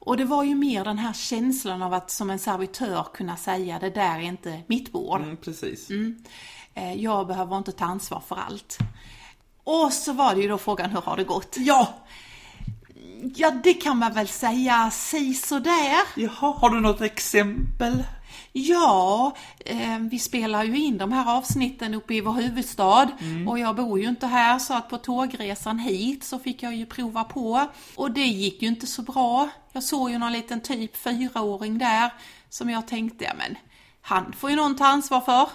Och 0.00 0.16
det 0.16 0.24
var 0.24 0.44
ju 0.44 0.54
mer 0.54 0.84
den 0.84 0.98
här 0.98 1.12
känslan 1.12 1.82
av 1.82 1.94
att 1.94 2.10
som 2.10 2.30
en 2.30 2.38
servitör 2.38 3.06
kunna 3.14 3.36
säga 3.36 3.78
det 3.78 3.90
där 3.90 4.16
är 4.18 4.20
inte 4.22 4.62
mitt 4.66 4.92
bord. 4.92 5.20
Mm, 5.20 5.36
precis. 5.36 5.88
Eh, 6.74 6.94
Jag 6.94 7.26
behöver 7.26 7.58
inte 7.58 7.72
ta 7.72 7.84
ansvar 7.84 8.22
för 8.28 8.36
allt. 8.36 8.78
Och 9.64 9.92
så 9.92 10.12
var 10.12 10.34
det 10.34 10.40
ju 10.40 10.48
då 10.48 10.58
frågan, 10.58 10.90
hur 10.90 11.00
har 11.00 11.16
det 11.16 11.24
gått? 11.24 11.56
Ja! 11.58 11.88
Ja, 13.36 13.50
det 13.64 13.74
kan 13.74 13.96
man 13.98 14.12
väl 14.12 14.28
säga 14.28 14.90
si 14.90 15.34
sådär. 15.34 15.96
Jaha, 16.16 16.54
har 16.58 16.70
du 16.70 16.80
något 16.80 17.00
exempel? 17.00 18.02
Ja, 18.52 19.36
eh, 19.58 19.98
vi 19.98 20.18
spelar 20.18 20.64
ju 20.64 20.78
in 20.78 20.98
de 20.98 21.12
här 21.12 21.36
avsnitten 21.36 21.94
uppe 21.94 22.14
i 22.14 22.20
vår 22.20 22.32
huvudstad 22.32 23.08
och 23.48 23.58
jag 23.58 23.76
bor 23.76 24.00
ju 24.00 24.08
inte 24.08 24.26
här 24.26 24.58
så 24.58 24.74
att 24.74 24.88
på 24.88 24.98
tågresan 24.98 25.78
hit 25.78 26.24
så 26.24 26.38
fick 26.38 26.62
jag 26.62 26.74
ju 26.74 26.86
prova 26.86 27.24
på 27.24 27.66
och 27.96 28.10
det 28.10 28.26
gick 28.26 28.62
ju 28.62 28.68
inte 28.68 28.86
så 28.86 29.02
bra. 29.02 29.48
Jag 29.72 29.82
såg 29.82 30.10
ju 30.10 30.18
någon 30.18 30.32
liten 30.32 30.60
typ 30.60 30.96
fyraåring 30.96 31.78
där 31.78 32.12
som 32.48 32.70
jag 32.70 32.88
tänkte, 32.88 33.24
ja 33.24 33.32
men 33.38 33.56
han 34.00 34.32
får 34.32 34.50
ju 34.50 34.56
någon 34.56 34.76
ta 34.76 34.86
ansvar 34.86 35.20
för. 35.20 35.48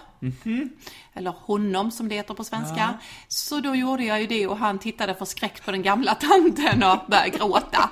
Eller 1.14 1.32
honom 1.32 1.92
som 1.92 2.10
det 2.10 2.16
heter 2.16 2.34
på 2.34 2.44
svenska. 2.44 2.94
Så 3.28 3.60
då 3.60 3.76
gjorde 3.76 4.04
jag 4.04 4.22
ju 4.22 4.28
det 4.28 4.48
och 4.48 4.58
han 4.58 4.80
tittade 4.80 5.16
förskräckt 5.16 5.66
på 5.66 5.72
den 5.72 5.82
gamla 5.82 6.16
tanten 6.22 6.84
och 6.84 7.00
började 7.08 7.30
gråta. 7.30 7.90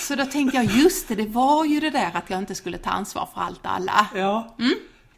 Så 0.00 0.14
då 0.14 0.24
tänkte 0.26 0.56
jag, 0.56 0.66
just 0.66 1.08
det, 1.08 1.14
det 1.14 1.26
var 1.26 1.64
ju 1.64 1.80
det 1.80 1.90
där 1.90 2.10
att 2.14 2.30
jag 2.30 2.38
inte 2.38 2.54
skulle 2.54 2.78
ta 2.78 2.90
ansvar 2.90 3.28
för 3.34 3.40
allt 3.40 3.60
och 3.64 3.72
alla. 3.72 4.06
Ja. 4.14 4.56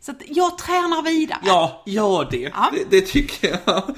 Så 0.01 0.11
att 0.11 0.23
jag 0.29 0.59
tränar 0.59 1.03
vidare. 1.03 1.41
Ja, 1.45 1.83
gör 1.87 2.29
det. 2.31 2.53
Ja. 2.55 2.71
det. 2.73 3.01
Det 3.01 3.07
tycker 3.07 3.61
jag. 3.65 3.97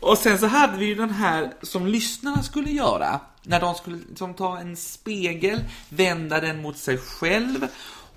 Och 0.00 0.18
sen 0.18 0.38
så 0.38 0.46
hade 0.46 0.76
vi 0.78 0.86
ju 0.86 0.94
den 0.94 1.10
här 1.10 1.52
som 1.62 1.86
lyssnarna 1.86 2.42
skulle 2.42 2.70
göra. 2.70 3.20
När 3.42 3.60
de 3.60 3.74
skulle 3.74 3.96
liksom 4.08 4.34
ta 4.34 4.58
en 4.58 4.76
spegel, 4.76 5.64
vända 5.88 6.40
den 6.40 6.62
mot 6.62 6.76
sig 6.76 6.98
själv 6.98 7.68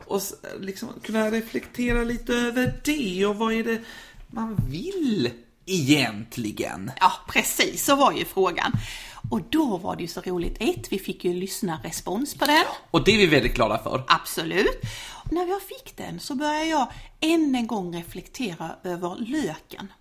och 0.07 0.21
liksom 0.59 0.89
kunna 1.03 1.31
reflektera 1.31 2.03
lite 2.03 2.33
över 2.33 2.73
det 2.83 3.25
och 3.25 3.35
vad 3.35 3.53
är 3.53 3.63
det 3.63 3.81
man 4.27 4.55
vill 4.69 5.31
egentligen? 5.65 6.91
Ja, 6.99 7.11
precis, 7.27 7.85
så 7.85 7.95
var 7.95 8.11
ju 8.11 8.25
frågan. 8.25 8.71
Och 9.29 9.41
då 9.49 9.77
var 9.77 9.95
det 9.95 10.01
ju 10.01 10.07
så 10.07 10.21
roligt. 10.21 10.57
Ett, 10.59 10.91
vi 10.91 10.99
fick 10.99 11.25
ju 11.25 11.33
lyssna 11.33 11.79
respons 11.83 12.35
på 12.35 12.45
den. 12.45 12.63
Och 12.91 13.03
det 13.03 13.11
är 13.11 13.17
vi 13.17 13.25
väldigt 13.25 13.55
glada 13.55 13.77
för. 13.77 14.03
Absolut. 14.07 14.81
Och 15.13 15.31
när 15.31 15.47
jag 15.47 15.61
fick 15.61 15.97
den 15.97 16.19
så 16.19 16.35
började 16.35 16.65
jag 16.65 16.87
än 17.19 17.55
en 17.55 17.67
gång 17.67 17.95
reflektera 17.95 18.75
över 18.83 19.15
löken. 19.15 19.93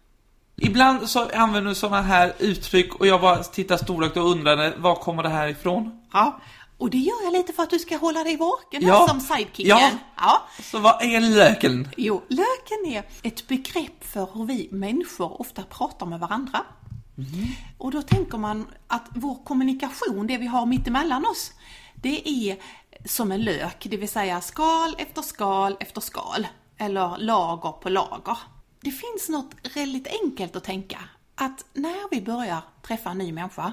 Ibland 0.57 1.09
så 1.11 1.31
använder 1.31 1.69
du 1.69 1.75
sådana 1.75 2.03
här 2.03 2.33
uttryck 2.39 2.95
och 2.95 3.07
jag 3.07 3.21
bara 3.21 3.43
tittar 3.43 3.77
storögt 3.77 4.17
och 4.17 4.31
undrade 4.31 4.75
var 4.77 4.95
kommer 4.95 5.23
det 5.23 5.29
här 5.29 5.49
ifrån? 5.49 6.01
Ja, 6.13 6.41
Och 6.85 6.91
det 6.91 6.99
gör 6.99 7.23
jag 7.25 7.33
lite 7.33 7.53
för 7.53 7.63
att 7.63 7.71
du 7.71 7.79
ska 7.79 7.97
hålla 7.97 8.25
dig 8.25 8.37
vaken 8.37 8.83
här 8.83 8.89
Ja. 8.89 9.09
som 9.09 9.21
sidekicken. 9.21 9.79
Ja. 9.79 9.91
ja. 10.17 10.43
Så 10.63 10.79
vad 10.79 11.03
är 11.03 11.21
löken? 11.21 11.89
Jo, 11.97 12.23
löken 12.29 12.87
är 12.87 13.05
ett 13.23 13.49
begrepp 13.49 14.05
för 14.05 14.29
hur 14.35 14.45
vi 14.45 14.69
människor 14.73 15.41
ofta 15.41 15.63
pratar 15.63 16.07
med 16.07 16.21
varandra. 16.21 16.65
Och 17.79 17.91
då 17.91 18.03
tänker 18.03 18.39
man 18.39 18.67
att 18.87 19.07
vår 19.15 19.45
kommunikation, 19.45 20.27
det 20.27 20.39
vi 20.39 20.47
har 20.47 20.67
mitt 20.67 20.89
emellan 20.89 21.27
oss, 21.27 21.53
det 21.95 22.29
är 22.29 22.57
som 23.05 23.33
en 23.33 23.43
lök, 23.43 23.87
det 23.91 23.97
vill 23.97 24.09
säga 24.09 24.41
skal 24.41 24.95
efter 24.99 25.23
skal 25.23 25.77
efter 25.81 26.01
skal, 26.01 26.47
eller 26.79 27.19
lager 27.19 27.73
på 27.73 27.89
lager. 27.89 28.39
Det 28.81 28.91
finns 28.91 29.29
något 29.29 29.77
väldigt 29.77 30.07
enkelt 30.23 30.57
att 30.57 30.65
tänka, 30.65 30.99
att 31.35 31.65
när 31.73 32.11
vi 32.11 32.23
börjar 32.23 32.63
träffa 32.83 33.11
en 33.11 33.19
ny 33.19 33.33
människa 33.33 33.73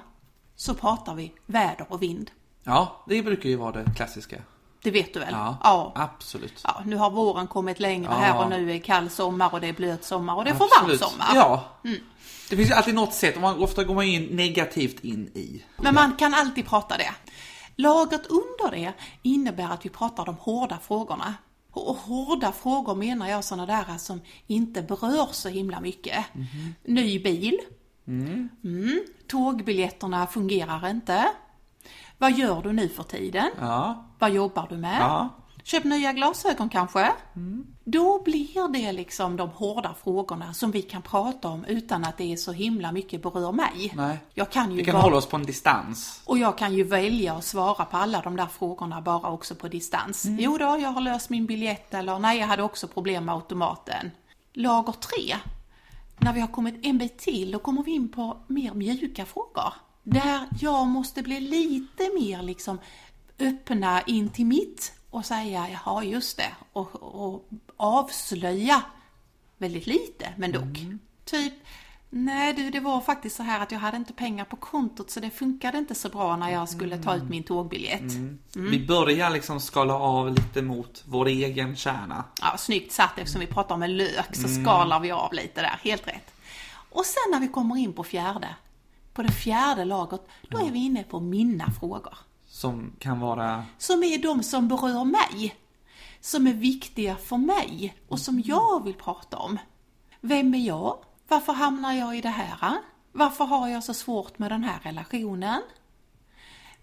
så 0.56 0.74
pratar 0.74 1.16
vi 1.16 1.34
väder 1.46 1.86
och 1.90 2.02
vind. 2.02 2.32
Ja, 2.64 3.04
det 3.08 3.22
brukar 3.22 3.50
ju 3.50 3.56
vara 3.56 3.72
det 3.72 3.92
klassiska. 3.96 4.42
Det 4.84 4.92
vet 4.92 5.14
du 5.14 5.20
väl? 5.20 5.30
Ja, 5.32 5.58
ja. 5.64 5.92
absolut. 5.96 6.62
Ja, 6.64 6.82
nu 6.86 6.96
har 6.96 7.12
våren 7.12 7.48
kommit 7.48 7.80
längre 7.80 8.12
Ja. 8.12 8.18
här 8.18 8.44
och 8.44 8.50
nu 8.50 8.72
är 8.72 8.80
kall 8.80 9.10
sommar 9.10 9.54
och 9.54 9.62
det 9.62 9.68
är 9.68 9.74
blöt 9.74 10.04
sommar 10.04 10.36
och 10.36 10.44
det 10.44 10.50
är 10.50 10.56
för 10.56 10.82
varm 10.82 10.98
sommar. 10.98 11.28
Ja. 11.36 11.64
Det 12.50 12.58
finns 12.58 12.70
ju 12.70 12.74
alltid 12.74 12.96
något 12.96 13.14
sätt, 13.14 13.36
och 13.36 13.42
man, 13.42 13.64
ofta 13.64 13.84
går 13.84 13.96
man 13.96 14.04
in 14.04 14.24
negativt 14.24 15.04
in 15.04 15.28
i. 15.28 15.64
Men 15.78 15.96
man 15.96 16.16
kan 16.16 16.34
alltid 16.34 16.66
prata 16.66 16.98
det. 16.98 17.14
Lagret 17.76 18.28
under 18.28 18.72
det 18.72 18.94
innebär 19.22 19.74
att 19.74 19.86
vi 19.86 19.90
pratar 19.90 20.26
de 20.26 20.36
hårda 20.36 20.78
frågorna. 20.80 21.34
Och 21.72 21.96
hårda 21.96 22.52
frågor 22.52 22.96
menar 22.96 23.30
jag 23.30 23.44
sådana 23.44 23.66
där 23.66 23.98
som 23.98 24.22
inte 24.48 24.82
berör 24.82 25.28
så 25.32 25.50
himla 25.50 25.80
mycket. 25.80 26.26
Ny 26.86 27.20
bil. 27.20 27.60
Mm. 28.08 28.50
Tågbiljetterna 29.28 30.28
fungerar 30.28 30.90
inte. 30.90 31.28
Vad 32.22 32.32
gör 32.38 32.62
du 32.62 32.74
nu 32.74 32.90
för 32.90 33.04
tiden? 33.04 33.50
Ja. 33.60 34.06
Vad 34.20 34.32
jobbar 34.32 34.68
du 34.70 34.78
med? 34.78 35.02
Ja. 35.02 35.30
Köp 35.64 35.84
nya 35.84 36.14
glasögon 36.14 36.70
kanske? 36.70 37.12
Då 37.84 38.22
blir 38.24 38.68
det 38.74 38.92
liksom 38.92 39.38
de 39.38 39.50
hårda 39.50 39.94
frågorna 40.04 40.54
som 40.54 40.72
vi 40.72 40.82
kan 40.82 41.02
prata 41.02 41.48
om 41.48 41.66
utan 41.66 42.04
att 42.06 42.18
det 42.18 42.32
är 42.34 42.36
så 42.38 42.52
himla 42.52 42.92
mycket 42.92 43.22
berör 43.24 43.52
mig. 43.52 43.92
Nej. 43.96 44.18
Jag 44.34 44.50
kan 44.50 44.72
ju 44.72 44.78
Vi 44.78 44.86
kan 44.86 44.94
bara- 44.94 45.02
hålla 45.02 45.18
oss 45.18 45.26
på 45.26 45.36
en 45.36 45.46
distans. 45.46 46.22
och 46.26 46.38
jag 46.38 46.58
kan 46.58 46.74
ju 46.74 46.84
välja 46.84 47.34
att 47.34 47.46
svara 47.46 47.86
på 47.86 47.98
alla 47.98 48.22
de 48.22 48.36
där 48.36 48.46
frågorna 48.46 49.02
bara 49.02 49.30
också 49.30 49.56
på 49.56 49.68
distans. 49.68 50.26
Jo 50.40 50.58
då, 50.58 50.66
jag 50.66 50.90
har 50.90 51.02
löst 51.02 51.30
min 51.30 51.46
biljett 51.46 51.94
eller 51.94 52.20
nej, 52.20 52.40
jag 52.40 52.48
hade 52.48 52.64
också 52.64 52.88
problem 52.88 53.26
med 53.26 53.36
automaten. 53.36 54.12
Lager 54.54 54.94
tre. 54.94 55.36
När 56.18 56.34
vi 56.34 56.40
har 56.40 56.48
kommit 56.48 56.86
en 56.86 56.98
bit 56.98 57.18
till, 57.18 57.52
då 57.52 57.60
kommer 57.60 57.84
vi 57.84 57.92
in 57.92 58.10
på 58.12 58.38
mer 58.48 58.74
mjuka 58.74 59.26
frågor. 59.26 59.74
Där 60.04 60.48
jag 60.60 60.88
måste 60.88 61.24
bli 61.24 61.40
lite 61.40 62.04
mer 62.20 62.42
liksom 62.42 62.80
öppna 63.40 64.02
in 64.02 64.30
till 64.30 64.46
mitt 64.46 64.94
och 65.10 65.26
säga, 65.26 65.68
jaha 65.70 66.04
just 66.04 66.38
det, 66.38 66.52
och, 66.74 66.96
och 67.26 67.50
avslöja 67.78 68.82
väldigt 69.58 69.88
lite, 69.88 70.34
men 70.38 70.52
dock. 70.52 70.78
Typ, 71.26 71.54
nej 72.10 72.54
du, 72.54 72.70
det 72.70 72.80
var 72.80 73.02
faktiskt 73.02 73.36
så 73.36 73.44
här 73.44 73.60
att 73.60 73.72
jag 73.72 73.80
hade 73.80 73.98
inte 73.98 74.14
pengar 74.14 74.46
på 74.46 74.56
kontot 74.56 75.10
så 75.12 75.20
det 75.20 75.30
funkade 75.30 75.78
inte 75.78 75.96
så 75.96 76.10
bra 76.10 76.36
när 76.36 76.50
jag 76.52 76.70
skulle 76.70 76.98
ta 76.98 77.16
ut 77.16 77.30
min 77.30 77.44
tågbiljett. 77.44 78.14
Vi 78.54 78.86
börjar 78.88 79.30
liksom 79.30 79.60
skala 79.60 79.94
av 79.94 80.34
lite 80.34 80.62
mot 80.62 81.04
vår 81.06 81.28
egen 81.28 81.76
kärna. 81.76 82.24
Ja, 82.42 82.58
snyggt 82.58 82.92
satt 82.92 83.18
eftersom 83.18 83.42
vi 83.42 83.48
pratar 83.48 83.76
om 83.76 83.84
en 83.84 83.98
lök 83.98 84.36
så 84.36 84.48
skalar 84.48 85.00
vi 85.00 85.12
av 85.12 85.34
lite 85.34 85.62
där, 85.62 85.80
helt 85.84 86.08
rätt. 86.08 86.34
Och 86.90 87.06
sen 87.06 87.32
när 87.32 87.40
vi 87.40 87.48
kommer 87.48 87.78
in 87.78 87.94
på 87.94 88.04
fjärde, 88.04 88.56
på 89.14 89.22
det 89.22 89.32
fjärde 89.32 89.86
lagret, 89.86 90.28
då 90.50 90.58
är 90.58 90.72
vi 90.72 90.80
inne 90.80 91.04
på 91.04 91.20
mina 91.20 91.72
frågor. 91.72 92.18
Som 92.46 92.96
kan 93.00 93.20
vara... 93.20 93.66
Som 93.78 94.04
är 94.04 94.18
de 94.18 94.44
som 94.44 94.68
berör 94.68 95.04
mig. 95.04 95.56
Som 96.20 96.48
är 96.48 96.54
viktiga 96.54 97.16
för 97.16 97.38
mig 97.38 97.96
och 98.08 98.20
som 98.20 98.42
jag 98.46 98.84
vill 98.84 98.94
prata 98.94 99.38
om. 99.38 99.58
Vem 100.22 100.54
är 100.54 100.68
jag? 100.68 101.04
Varför 101.28 101.54
hamnar 101.54 101.94
jag 101.94 102.18
i 102.18 102.22
det 102.22 102.30
här? 102.30 102.78
Varför 103.12 103.46
har 103.46 103.68
jag 103.68 103.84
så 103.84 103.94
svårt 103.94 104.40
med 104.40 104.52
den 104.52 104.64
här 104.64 104.80
relationen? 104.84 105.62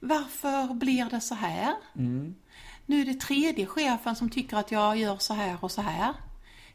Varför 0.00 0.75
blir 0.75 1.04
det 1.04 1.20
så 1.20 1.35
här? 1.35 1.75
Nu 2.87 3.00
är 3.00 3.04
det 3.04 3.20
tredje 3.20 3.66
chefen 3.66 4.16
som 4.16 4.30
tycker 4.30 4.56
att 4.56 4.73
jag 4.73 4.97
gör 4.97 5.16
så 5.18 5.35
här 5.35 5.58
och 5.61 5.70
så 5.70 5.82
här. 5.82 6.14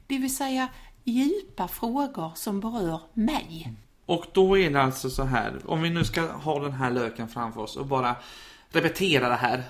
Det 0.08 0.18
vill 0.18 0.36
säga 0.36 0.68
djupa 1.04 1.68
frågor 1.68 2.32
som 2.36 2.60
berör 2.60 3.02
mig. 3.14 3.74
Och 4.06 4.26
då 4.34 4.58
är 4.58 4.70
det 4.70 4.82
alltså 4.82 5.10
så 5.10 5.24
här, 5.24 5.60
om 5.66 5.82
vi 5.82 5.90
nu 5.90 6.04
ska 6.04 6.22
ha 6.22 6.60
den 6.60 6.72
här 6.72 6.92
löken 6.92 7.28
framför 7.28 7.62
oss 7.62 7.76
och 7.78 7.86
bara 7.86 8.16
repetera 8.70 9.30
det 9.30 9.36
här. 9.36 9.64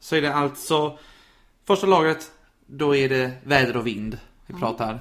Så 0.00 0.16
är 0.16 0.22
det 0.22 0.34
alltså 0.34 0.98
första 1.64 1.86
lagret, 1.86 2.30
då 2.66 2.96
är 2.96 3.08
det 3.08 3.32
väder 3.44 3.76
och 3.76 3.86
vind 3.86 4.18
vi 4.46 4.54
pratar. 4.54 4.98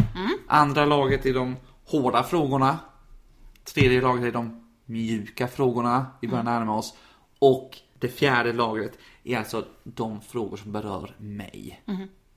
Andra 0.48 0.86
laget 0.86 1.26
är 1.26 1.34
de 1.34 1.56
hårda 1.86 2.24
frågorna. 2.24 2.80
Tredje 3.64 4.02
laget 4.02 4.24
är 4.24 4.32
de 4.32 4.66
mjuka 4.86 5.48
frågorna 5.48 6.06
vi 6.22 6.28
börjar 6.28 6.44
närma 6.44 6.76
oss. 6.78 6.94
Och 7.40 7.78
det 8.00 8.08
fjärde 8.08 8.54
lagret 8.54 8.98
är 9.24 9.38
alltså 9.38 9.66
de 9.84 10.22
frågor 10.22 10.58
som 10.58 10.72
berör 10.72 11.16
mig. 11.18 11.82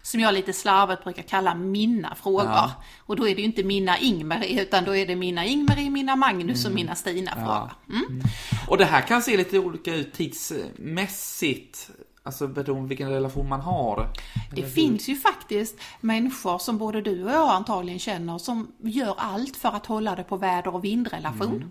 Som 0.03 0.21
jag 0.21 0.35
lite 0.35 0.53
slarvigt 0.53 1.05
brukar 1.05 1.23
kalla 1.23 1.55
mina 1.55 2.15
frågor. 2.15 2.45
Ja. 2.45 2.73
Och 2.99 3.17
då 3.17 3.29
är 3.29 3.35
det 3.35 3.41
ju 3.41 3.47
inte 3.47 3.63
mina 3.63 3.99
Ingmarie 3.99 4.63
utan 4.63 4.85
då 4.85 4.97
är 4.97 5.07
det 5.07 5.17
mina 5.17 5.45
Ingmarie, 5.45 5.91
mina 5.91 6.17
Magnus 6.17 6.65
och 6.65 6.73
mina 6.73 6.95
Stina-frågor. 6.95 7.73
Mm. 7.89 8.23
Och 8.69 8.79
det 8.79 8.85
här 8.85 9.01
kan 9.01 9.23
se 9.23 9.37
lite 9.37 9.59
olika 9.59 9.95
ut 9.95 10.13
tidsmässigt. 10.13 11.91
Alltså 12.25 12.49
beroende 12.49 12.83
på 12.83 12.89
vilken 12.89 13.11
relation 13.11 13.49
man 13.49 13.61
har. 13.61 14.09
Det 14.55 14.63
finns 14.63 15.09
ju 15.09 15.17
faktiskt 15.17 15.81
människor 16.01 16.59
som 16.59 16.79
både 16.79 17.01
du 17.01 17.25
och 17.25 17.31
jag 17.31 17.51
antagligen 17.51 17.99
känner 17.99 18.39
som 18.39 18.73
gör 18.83 19.15
allt 19.19 19.57
för 19.57 19.69
att 19.69 19.87
hålla 19.87 20.17
det 20.17 20.25
på 20.25 20.37
väder 20.37 20.75
och 20.75 20.85
vindrelation. 20.85 21.71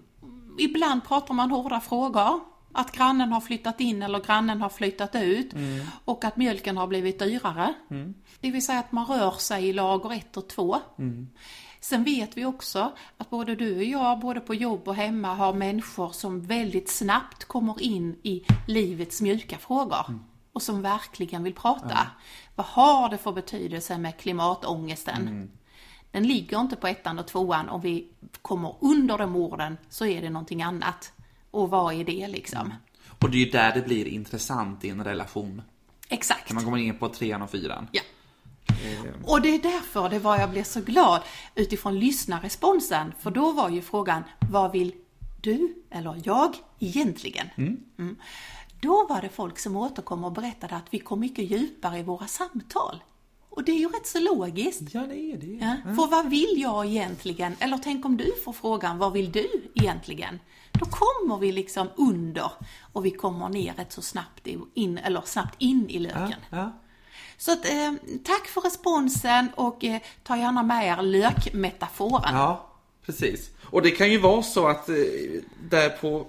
Ibland 0.60 1.08
pratar 1.08 1.34
man 1.34 1.52
hårda 1.52 1.80
frågor. 1.80 2.51
Att 2.74 2.92
grannen 2.92 3.32
har 3.32 3.42
flyttat 3.42 3.80
in 3.80 4.04
eller 4.04 4.20
grannen 4.20 4.62
har 4.62 4.70
flyttat 4.70 5.16
ut 5.16 5.54
och 6.06 6.26
att 6.26 6.38
mjölken 6.38 6.78
har 6.78 6.88
blivit 6.88 7.20
dyrare. 7.20 7.74
Det 8.40 8.52
vill 8.52 8.66
säga 8.66 8.80
att 8.80 8.92
man 8.92 9.06
rör 9.06 9.32
sig 9.32 9.68
i 9.68 9.74
lager 9.74 10.14
1 10.14 10.38
och 10.38 10.50
2. 10.50 10.78
Sen 11.80 12.04
vet 12.04 12.38
vi 12.38 12.46
också 12.46 12.92
att 13.18 13.30
både 13.30 13.56
du 13.56 13.78
och 13.78 13.84
jag, 13.84 14.20
både 14.20 14.40
på 14.40 14.56
jobb 14.56 14.88
och 14.88 14.96
hemma, 14.96 15.34
har 15.34 15.54
människor 15.54 16.10
som 16.10 16.42
väldigt 16.42 16.90
snabbt 16.90 17.46
kommer 17.46 17.82
in 17.82 18.16
i 18.24 18.46
livets 18.68 19.22
mjuka 19.22 19.58
frågor. 19.58 20.20
Och 20.54 20.62
som 20.62 20.82
verkligen 20.82 21.44
vill 21.44 21.54
prata. 21.54 22.08
Vad 22.56 22.66
har 22.66 23.10
det 23.10 23.18
för 23.18 23.32
betydelse 23.32 23.98
med 23.98 24.18
klimatångesten? 24.18 25.52
Den 26.12 26.28
ligger 26.28 26.60
inte 26.60 26.76
på 26.76 26.88
ettan 26.88 27.20
och 27.20 27.28
tvåan. 27.28 27.70
Om 27.70 27.82
vi 27.82 28.08
kommer 28.42 28.76
under 28.82 29.18
de 29.18 29.36
orden 29.36 29.78
så 29.90 30.06
är 30.06 30.22
det 30.22 30.30
någonting 30.30 30.62
annat. 30.62 31.14
Och 31.52 31.70
vad 31.70 31.94
är 31.94 32.04
det 32.04 32.28
liksom? 32.28 32.74
Och 33.20 33.30
det 33.30 33.38
är 33.38 33.46
ju 33.46 33.52
där 33.52 33.74
det 33.74 33.82
blir 33.82 34.08
intressant 34.08 34.86
i 34.86 34.90
en 34.90 35.04
relation. 35.04 35.62
Exakt. 36.10 36.50
När 36.50 36.56
man 36.56 36.64
kommer 36.64 36.78
in 36.78 36.98
på 36.98 37.10
trean 37.10 37.42
och 37.42 37.50
fyran. 37.50 37.88
Ja. 37.92 38.02
Och 39.24 39.42
det 39.42 39.50
är 39.50 39.60
därför 39.60 40.10
det 40.10 40.20
var 40.20 40.38
jag 40.40 40.50
blev 40.50 40.64
så 40.64 40.82
glad 40.82 41.22
utifrån 41.56 42.00
lyssnarresponsen. 42.00 43.14
För 43.20 43.32
då 43.32 43.52
var 43.52 43.70
ju 43.70 43.82
frågan, 43.82 44.24
vad 44.52 44.72
vill 44.72 44.94
du 45.42 45.76
eller 45.90 46.22
jag 46.24 46.56
egentligen? 46.80 47.48
Mm. 47.56 48.16
Då 48.82 49.08
var 49.10 49.22
det 49.22 49.30
folk 49.30 49.60
som 49.60 49.76
återkom 49.76 50.24
och 50.24 50.32
berättade 50.32 50.76
att 50.76 50.86
vi 50.90 51.00
kom 51.00 51.20
mycket 51.20 51.52
djupare 51.52 52.00
i 52.00 52.04
våra 52.04 52.28
samtal. 52.28 53.04
Och 53.50 53.64
det 53.64 53.72
är 53.72 53.80
ju 53.80 53.88
rätt 53.88 54.08
så 54.08 54.20
logiskt. 54.20 54.82
Ja, 54.94 55.02
det 55.02 55.20
är 55.20 55.38
det. 55.38 55.82
Ja, 55.86 55.96
För 55.96 56.08
vad 56.08 56.30
vill 56.30 56.56
jag 56.58 56.86
egentligen? 56.86 57.56
Eller 57.60 57.78
tänk 57.78 58.06
om 58.06 58.18
du 58.18 58.34
får 58.44 58.54
frågan, 58.54 58.98
vad 58.98 59.14
vill 59.14 59.32
du 59.32 59.72
egentligen? 59.76 60.40
Då 60.72 60.86
kommer 60.86 61.38
vi 61.38 61.52
liksom 61.52 61.90
under 61.96 62.52
och 62.94 63.06
vi 63.06 63.12
kommer 63.12 63.50
ner 63.50 63.74
rätt 63.74 63.92
så 63.92 64.02
snabbt 64.02 64.48
in, 64.74 64.98
eller 64.98 65.22
snabbt 65.26 65.56
in 65.58 65.90
i 65.90 66.00
löken. 66.00 66.36
Ja. 66.50 66.72
Så 67.38 67.52
att, 67.52 67.66
eh, 67.66 67.94
tack 68.24 68.48
för 68.48 68.62
responsen 68.62 69.50
och 69.56 69.84
eh, 69.84 70.02
ta 70.24 70.38
gärna 70.38 70.64
med 70.64 70.88
er 70.88 71.02
lökmetaforen. 71.02 72.36
ja, 72.36 72.70
precis. 73.06 73.50
Och 73.64 73.82
det 73.82 73.92
kan 73.92 74.12
ju 74.12 74.18
vara 74.18 74.44
så 74.44 74.68
att 74.68 74.90
eh, 74.90 74.96
där 75.70 75.90
på 75.90 76.26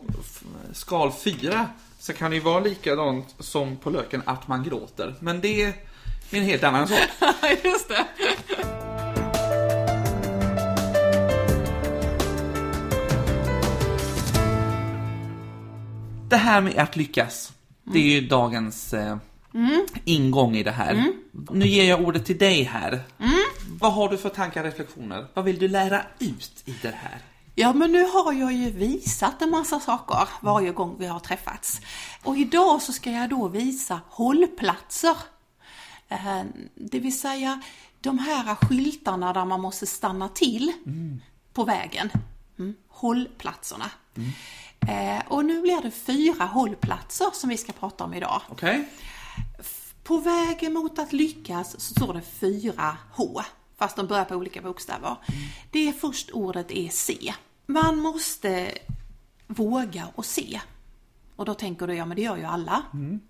skal 0.72 1.12
4 1.12 1.68
så 1.98 2.12
kan 2.12 2.30
det 2.30 2.36
ju 2.36 2.42
vara 2.42 2.60
likadant 2.60 3.34
som 3.38 3.76
på 3.76 3.90
löken 3.90 4.22
att 4.26 4.48
man 4.48 4.62
gråter. 4.62 5.14
Men 5.20 5.40
det 5.40 5.62
är 5.62 5.74
en 6.30 6.44
helt 6.44 6.64
annan 6.64 6.88
sak. 6.88 6.98
Just 7.64 7.88
det. 7.88 8.06
Det 16.32 16.38
här 16.38 16.60
med 16.60 16.78
att 16.78 16.96
lyckas, 16.96 17.52
det 17.84 17.98
är 17.98 18.20
ju 18.20 18.28
dagens 18.28 18.94
eh, 18.94 19.16
ingång 20.04 20.56
i 20.56 20.62
det 20.62 20.70
här. 20.70 21.12
Nu 21.50 21.66
ger 21.66 21.84
jag 21.84 22.00
ordet 22.00 22.26
till 22.26 22.38
dig 22.38 22.62
här. 22.62 23.00
Vad 23.80 23.92
har 23.92 24.08
du 24.08 24.18
för 24.18 24.28
tankar 24.28 24.60
och 24.60 24.66
reflektioner? 24.70 25.26
Vad 25.34 25.44
vill 25.44 25.58
du 25.58 25.68
lära 25.68 26.02
ut 26.18 26.62
i 26.64 26.74
det 26.82 26.88
här? 27.02 27.18
Ja, 27.54 27.72
men 27.72 27.92
nu 27.92 28.02
har 28.02 28.32
jag 28.32 28.52
ju 28.52 28.70
visat 28.70 29.42
en 29.42 29.50
massa 29.50 29.80
saker 29.80 30.28
varje 30.40 30.72
gång 30.72 30.96
vi 30.98 31.06
har 31.06 31.20
träffats. 31.20 31.80
Och 32.22 32.36
idag 32.36 32.82
så 32.82 32.92
ska 32.92 33.10
jag 33.10 33.30
då 33.30 33.48
visa 33.48 34.00
hållplatser. 34.08 35.16
Eh, 36.08 36.40
Det 36.74 36.98
vill 36.98 37.18
säga 37.18 37.60
de 38.00 38.18
här 38.18 38.54
skyltarna 38.54 39.32
där 39.32 39.44
man 39.44 39.60
måste 39.60 39.86
stanna 39.86 40.28
till 40.28 40.72
på 41.52 41.64
vägen. 41.64 42.10
Mm. 43.02 43.16
Hållplatserna. 43.16 43.90
Eh, 44.88 45.22
Och 45.28 45.44
nu 45.44 45.62
blir 45.62 45.82
det 45.82 45.90
fyra 45.90 46.44
hållplatser 46.44 47.30
som 47.32 47.50
vi 47.50 47.56
ska 47.56 47.72
prata 47.72 48.04
om 48.04 48.14
idag. 48.14 48.42
Okej? 48.48 48.88
På 50.04 50.18
vägen 50.18 50.72
mot 50.72 50.98
att 50.98 51.12
lyckas 51.12 51.70
så 51.80 51.94
står 51.94 52.14
det 52.14 52.22
fyra 52.22 52.96
H, 53.12 53.42
fast 53.78 53.96
de 53.96 54.06
börjar 54.06 54.24
på 54.24 54.34
olika 54.34 54.62
bokstäver. 54.62 55.16
Det 55.70 55.88
är 55.88 55.92
först 55.92 56.30
ordet 56.30 56.70
är 56.70 56.88
se. 56.88 57.34
Man 57.66 57.98
måste 57.98 58.78
våga 59.46 60.08
och 60.14 60.26
se. 60.26 60.60
Och 61.36 61.44
då 61.44 61.54
tänker 61.54 61.86
du, 61.86 61.94
ja 61.94 62.06
men 62.06 62.16
det 62.16 62.22
gör 62.22 62.36
ju 62.36 62.44
alla. 62.44 62.82
Mm. 62.94 63.20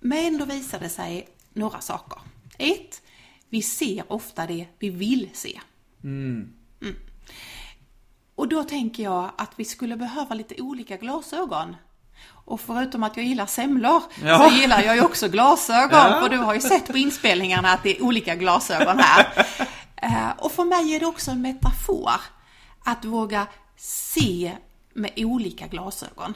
Men 0.00 0.38
då 0.38 0.44
visar 0.44 0.80
det 0.80 0.88
sig 0.88 1.28
några 1.52 1.80
saker. 1.80 2.18
Ett, 2.58 3.02
vi 3.48 3.62
ser 3.62 4.12
ofta 4.12 4.46
det 4.46 4.66
vi 4.78 4.90
vill 4.90 5.28
se. 5.32 5.60
Mm. 6.04 6.52
Och 8.40 8.48
då 8.48 8.64
tänker 8.64 9.02
jag 9.02 9.30
att 9.38 9.50
vi 9.56 9.64
skulle 9.64 9.96
behöva 9.96 10.34
lite 10.34 10.62
olika 10.62 10.96
glasögon. 10.96 11.76
Och 12.44 12.60
förutom 12.60 13.02
att 13.02 13.16
jag 13.16 13.26
gillar 13.26 13.46
semlor 13.46 14.02
Ja. 14.24 14.38
så 14.50 14.56
gillar 14.56 14.82
jag 14.82 14.96
ju 14.96 15.02
också 15.04 15.28
glasögon. 15.28 15.90
Ja. 16.12 16.20
För 16.22 16.28
du 16.28 16.36
har 16.36 16.54
ju 16.54 16.60
sett 16.60 16.86
på 16.86 16.98
inspelningarna 16.98 17.72
att 17.72 17.82
det 17.82 17.96
är 17.96 18.02
olika 18.02 18.34
glasögon 18.36 18.98
här. 18.98 19.46
Eh, 20.02 20.30
Och 20.38 20.52
för 20.52 20.64
mig 20.64 20.94
är 20.94 21.00
det 21.00 21.06
också 21.06 21.30
en 21.30 21.42
metafor. 21.42 22.10
Att 22.84 23.04
våga 23.04 23.46
se 23.76 24.52
med 24.94 25.10
olika 25.16 25.66
glasögon. 25.66 26.34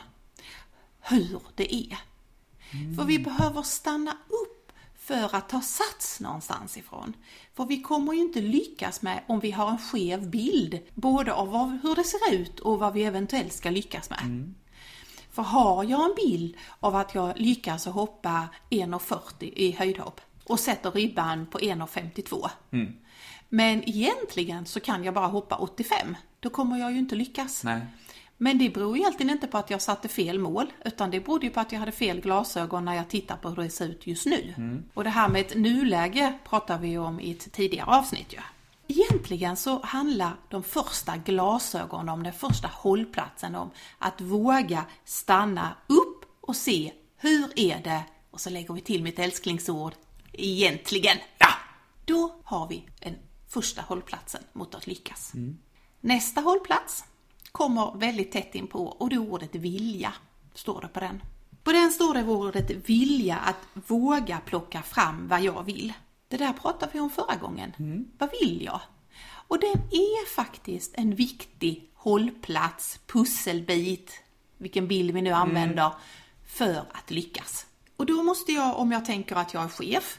Hur 1.01 1.41
det 1.55 1.75
är. 1.75 1.99
För 2.97 3.05
vi 3.05 3.19
behöver 3.19 3.63
stanna 3.63 4.11
upp 4.11 4.54
för 5.05 5.37
att 5.37 5.49
ta 5.49 5.61
sats 5.61 6.21
någonstans 6.21 6.77
ifrån. 6.77 7.17
För 7.55 7.65
vi 7.65 7.83
kommer 7.83 8.13
ju 8.13 8.21
inte 8.21 8.41
lyckas 8.41 9.03
med 9.03 9.21
om 9.27 9.41
vi 9.41 9.51
har 9.51 9.71
en 9.71 9.79
skev 9.79 10.31
bild, 10.31 10.79
både 10.95 11.33
av 11.33 11.49
vad, 11.49 11.79
hur 11.83 11.95
det 11.95 12.05
ser 12.05 12.33
ut 12.35 12.61
och 12.61 12.79
vad 12.79 12.93
vi 12.93 13.05
eventuellt 13.05 13.53
ska 13.53 13.71
lyckas 13.71 14.11
med. 14.11 14.19
För 15.31 15.43
har 15.43 15.85
jag 15.85 16.05
en 16.05 16.15
bild 16.17 16.57
av 16.81 16.97
att 16.97 17.15
jag 17.15 17.33
lyckas 17.37 17.87
att 17.87 17.95
hoppa 17.95 18.49
1,40 18.71 19.53
i 19.57 19.73
höjdhopp 19.73 20.21
och 20.45 20.61
sätter 20.61 20.91
ribban 20.91 21.47
på 21.47 21.59
1,52. 21.59 22.49
Men 23.49 23.89
egentligen 23.89 24.67
så 24.67 24.81
kan 24.81 25.05
jag 25.05 25.15
bara 25.15 25.27
hoppa 25.27 25.57
85. 25.57 26.17
Då 26.41 26.51
kommer 26.51 26.79
jag 26.79 26.93
ju 26.93 26.99
inte 26.99 27.15
lyckas. 27.15 27.65
Nej. 27.65 27.81
Men 28.37 28.59
det 28.59 28.71
beror 28.71 28.97
egentligen 28.97 29.31
inte 29.31 29.47
på 29.47 29.59
att 29.59 29.71
jag 29.71 29.83
satte 29.83 30.09
fel 30.09 30.39
mål, 30.39 30.73
utan 30.85 31.11
det 31.11 31.21
berodde 31.21 31.47
ju 31.47 31.53
på 31.53 31.61
att 31.61 31.73
jag 31.73 31.81
hade 31.81 31.93
fel 31.93 32.21
glasögon 32.21 32.85
när 32.85 32.95
jag 32.95 33.09
tittar 33.09 33.37
på 33.37 33.49
hur 33.49 33.57
det 33.57 33.71
ser 33.71 33.89
ut 33.89 34.07
just 34.07 34.27
nu. 34.27 34.55
Och 34.95 35.05
det 35.05 35.11
här 35.11 35.29
med 35.29 35.41
ett 35.41 35.55
nuläge 35.55 36.39
pratar 36.45 36.79
vi 36.79 36.89
ju 36.89 36.99
om 36.99 37.21
i 37.21 37.31
ett 37.31 37.53
tidigare 37.53 37.87
avsnitt 37.87 38.33
ju. 38.33 38.39
Egentligen 38.89 39.57
så 39.57 39.83
handlar 39.83 40.33
de 40.49 40.63
första 40.63 41.17
glasögonen 41.17 42.09
om 42.09 42.23
den 42.23 42.33
första 42.33 42.69
hållplatsen 42.69 43.55
om 43.55 43.71
att 43.99 44.21
våga 44.21 44.85
stanna 45.05 45.77
upp 45.87 46.25
och 46.41 46.57
se 46.57 46.93
hur 47.17 47.53
är 47.57 47.81
det? 47.85 48.03
Och 48.31 48.41
så 48.41 48.51
lägger 48.51 48.75
vi 48.75 48.81
till 48.81 49.03
mitt 49.03 49.19
älsklingsord, 49.19 49.93
egentligen. 50.33 51.17
Ja! 51.39 51.49
Då 52.05 52.41
har 52.45 52.69
vi 52.69 52.89
en 53.01 53.17
första 53.49 53.83
hållplatsen 53.83 54.43
mot 54.53 54.75
att 54.75 54.87
lyckas. 54.87 55.33
Nästa 56.01 56.41
hållplats 56.41 57.05
kommer 57.55 57.99
väldigt 57.99 58.33
tätt 58.33 58.55
in 58.55 58.67
på 58.67 58.87
och 58.87 59.09
det 59.09 59.17
är 59.17 59.33
ordet 59.33 59.55
vilja, 59.55 60.13
står 60.55 60.81
det 60.81 60.89
på 60.89 61.01
den. 61.01 61.23
På 61.63 61.73
den 61.73 61.91
står 61.91 62.15
det 62.15 62.23
ordet 62.25 62.71
vilja 62.89 63.37
att 63.37 63.57
våga 63.91 64.41
plocka 64.47 64.83
fram 64.83 65.29
vad 65.29 65.43
jag 65.43 65.63
vill. 65.63 65.93
Det 66.29 66.37
där 66.37 66.53
pratade 66.53 66.93
vi 66.95 67.01
om 67.01 67.11
förra 67.11 67.37
gången. 67.37 67.73
Vad 68.19 68.31
vill 68.41 68.63
jag? 68.65 68.81
Och 69.49 69.61
den 69.61 69.77
är 69.91 70.35
faktiskt 70.35 70.95
en 70.97 71.15
viktig 71.15 71.91
hållplats, 71.95 73.01
pusselbit, 73.07 74.13
vilken 74.59 74.89
bild 74.89 75.11
vi 75.11 75.23
nu 75.23 75.31
använder, 75.31 75.93
för 76.47 76.85
att 76.93 77.11
lyckas. 77.11 77.67
Och 77.97 78.07
då 78.07 78.23
måste 78.23 78.53
jag, 78.53 78.79
om 78.79 78.93
jag 78.93 79.05
tänker 79.05 79.37
att 79.37 79.55
jag 79.55 79.65
är 79.65 79.69
chef, 79.69 80.19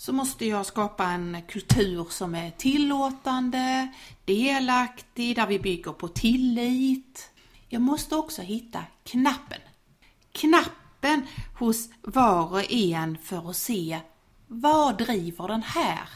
så 0.00 0.12
måste 0.12 0.46
jag 0.46 0.66
skapa 0.66 1.04
en 1.04 1.42
kultur 1.48 2.06
som 2.10 2.34
är 2.34 2.50
tillåtande, 2.50 3.88
delaktig, 4.24 5.36
där 5.36 5.46
vi 5.46 5.58
bygger 5.58 5.92
på 5.92 6.08
tillit. 6.08 7.30
Jag 7.68 7.82
måste 7.82 8.16
också 8.16 8.42
hitta 8.42 8.84
knappen. 9.04 9.58
Knappen 10.32 11.26
hos 11.58 11.88
var 12.02 12.52
och 12.52 12.72
en 12.72 13.18
för 13.18 13.50
att 13.50 13.56
se 13.56 14.00
vad 14.46 14.98
driver 14.98 15.48
den 15.48 15.62
här 15.62 16.08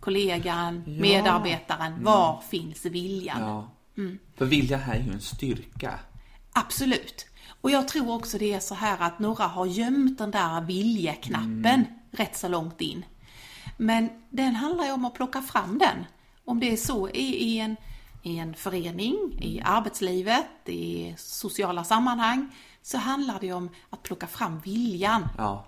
kollegan, 0.00 0.82
Ja. 0.86 1.02
medarbetaren, 1.02 2.04
var 2.04 2.42
finns 2.50 2.84
viljan? 2.84 3.40
Ja. 3.40 3.70
För 4.36 4.44
vilja 4.44 4.76
här 4.76 4.94
är 4.94 5.02
ju 5.02 5.12
en 5.12 5.20
styrka. 5.20 5.98
Absolut. 6.52 7.26
Och 7.60 7.70
jag 7.70 7.88
tror 7.88 8.14
också 8.14 8.38
det 8.38 8.52
är 8.52 8.60
så 8.60 8.74
här 8.74 8.96
att 9.00 9.18
några 9.18 9.44
har 9.44 9.66
gömt 9.66 10.18
den 10.18 10.30
där 10.30 10.60
viljeknappen 10.60 11.84
rätt 12.10 12.36
så 12.36 12.48
långt 12.48 12.80
in. 12.80 13.04
Men 13.76 14.08
den 14.30 14.54
handlar 14.54 14.84
ju 14.84 14.92
om 14.92 15.04
att 15.04 15.14
plocka 15.14 15.42
fram 15.42 15.78
den. 15.78 16.04
Om 16.44 16.60
det 16.60 16.72
är 16.72 16.76
så 16.76 17.08
i, 17.08 17.58
en, 17.58 17.76
i 18.22 18.38
en 18.38 18.54
förening, 18.54 19.16
i 19.40 19.62
arbetslivet, 19.64 20.68
i 20.68 21.14
sociala 21.18 21.84
sammanhang, 21.84 22.48
så 22.82 22.98
handlar 22.98 23.40
det 23.40 23.52
om 23.52 23.68
att 23.90 24.02
plocka 24.02 24.26
fram 24.26 24.60
viljan. 24.60 25.28
Ja. 25.38 25.64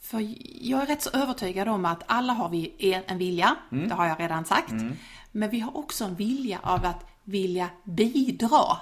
För 0.00 0.34
jag 0.60 0.82
är 0.82 0.86
rätt 0.86 1.02
så 1.02 1.10
övertygad 1.10 1.68
om 1.68 1.84
att 1.84 2.02
alla 2.06 2.32
har 2.32 2.48
vi 2.48 2.74
en 3.06 3.18
vilja, 3.18 3.56
det 3.70 3.94
har 3.94 4.06
jag 4.06 4.20
redan 4.20 4.44
sagt. 4.44 4.72
Men 5.32 5.50
vi 5.50 5.60
har 5.60 5.76
också 5.76 6.04
en 6.04 6.14
vilja 6.14 6.58
av 6.62 6.84
att 6.84 7.06
vilja 7.24 7.70
bidra. 7.84 8.76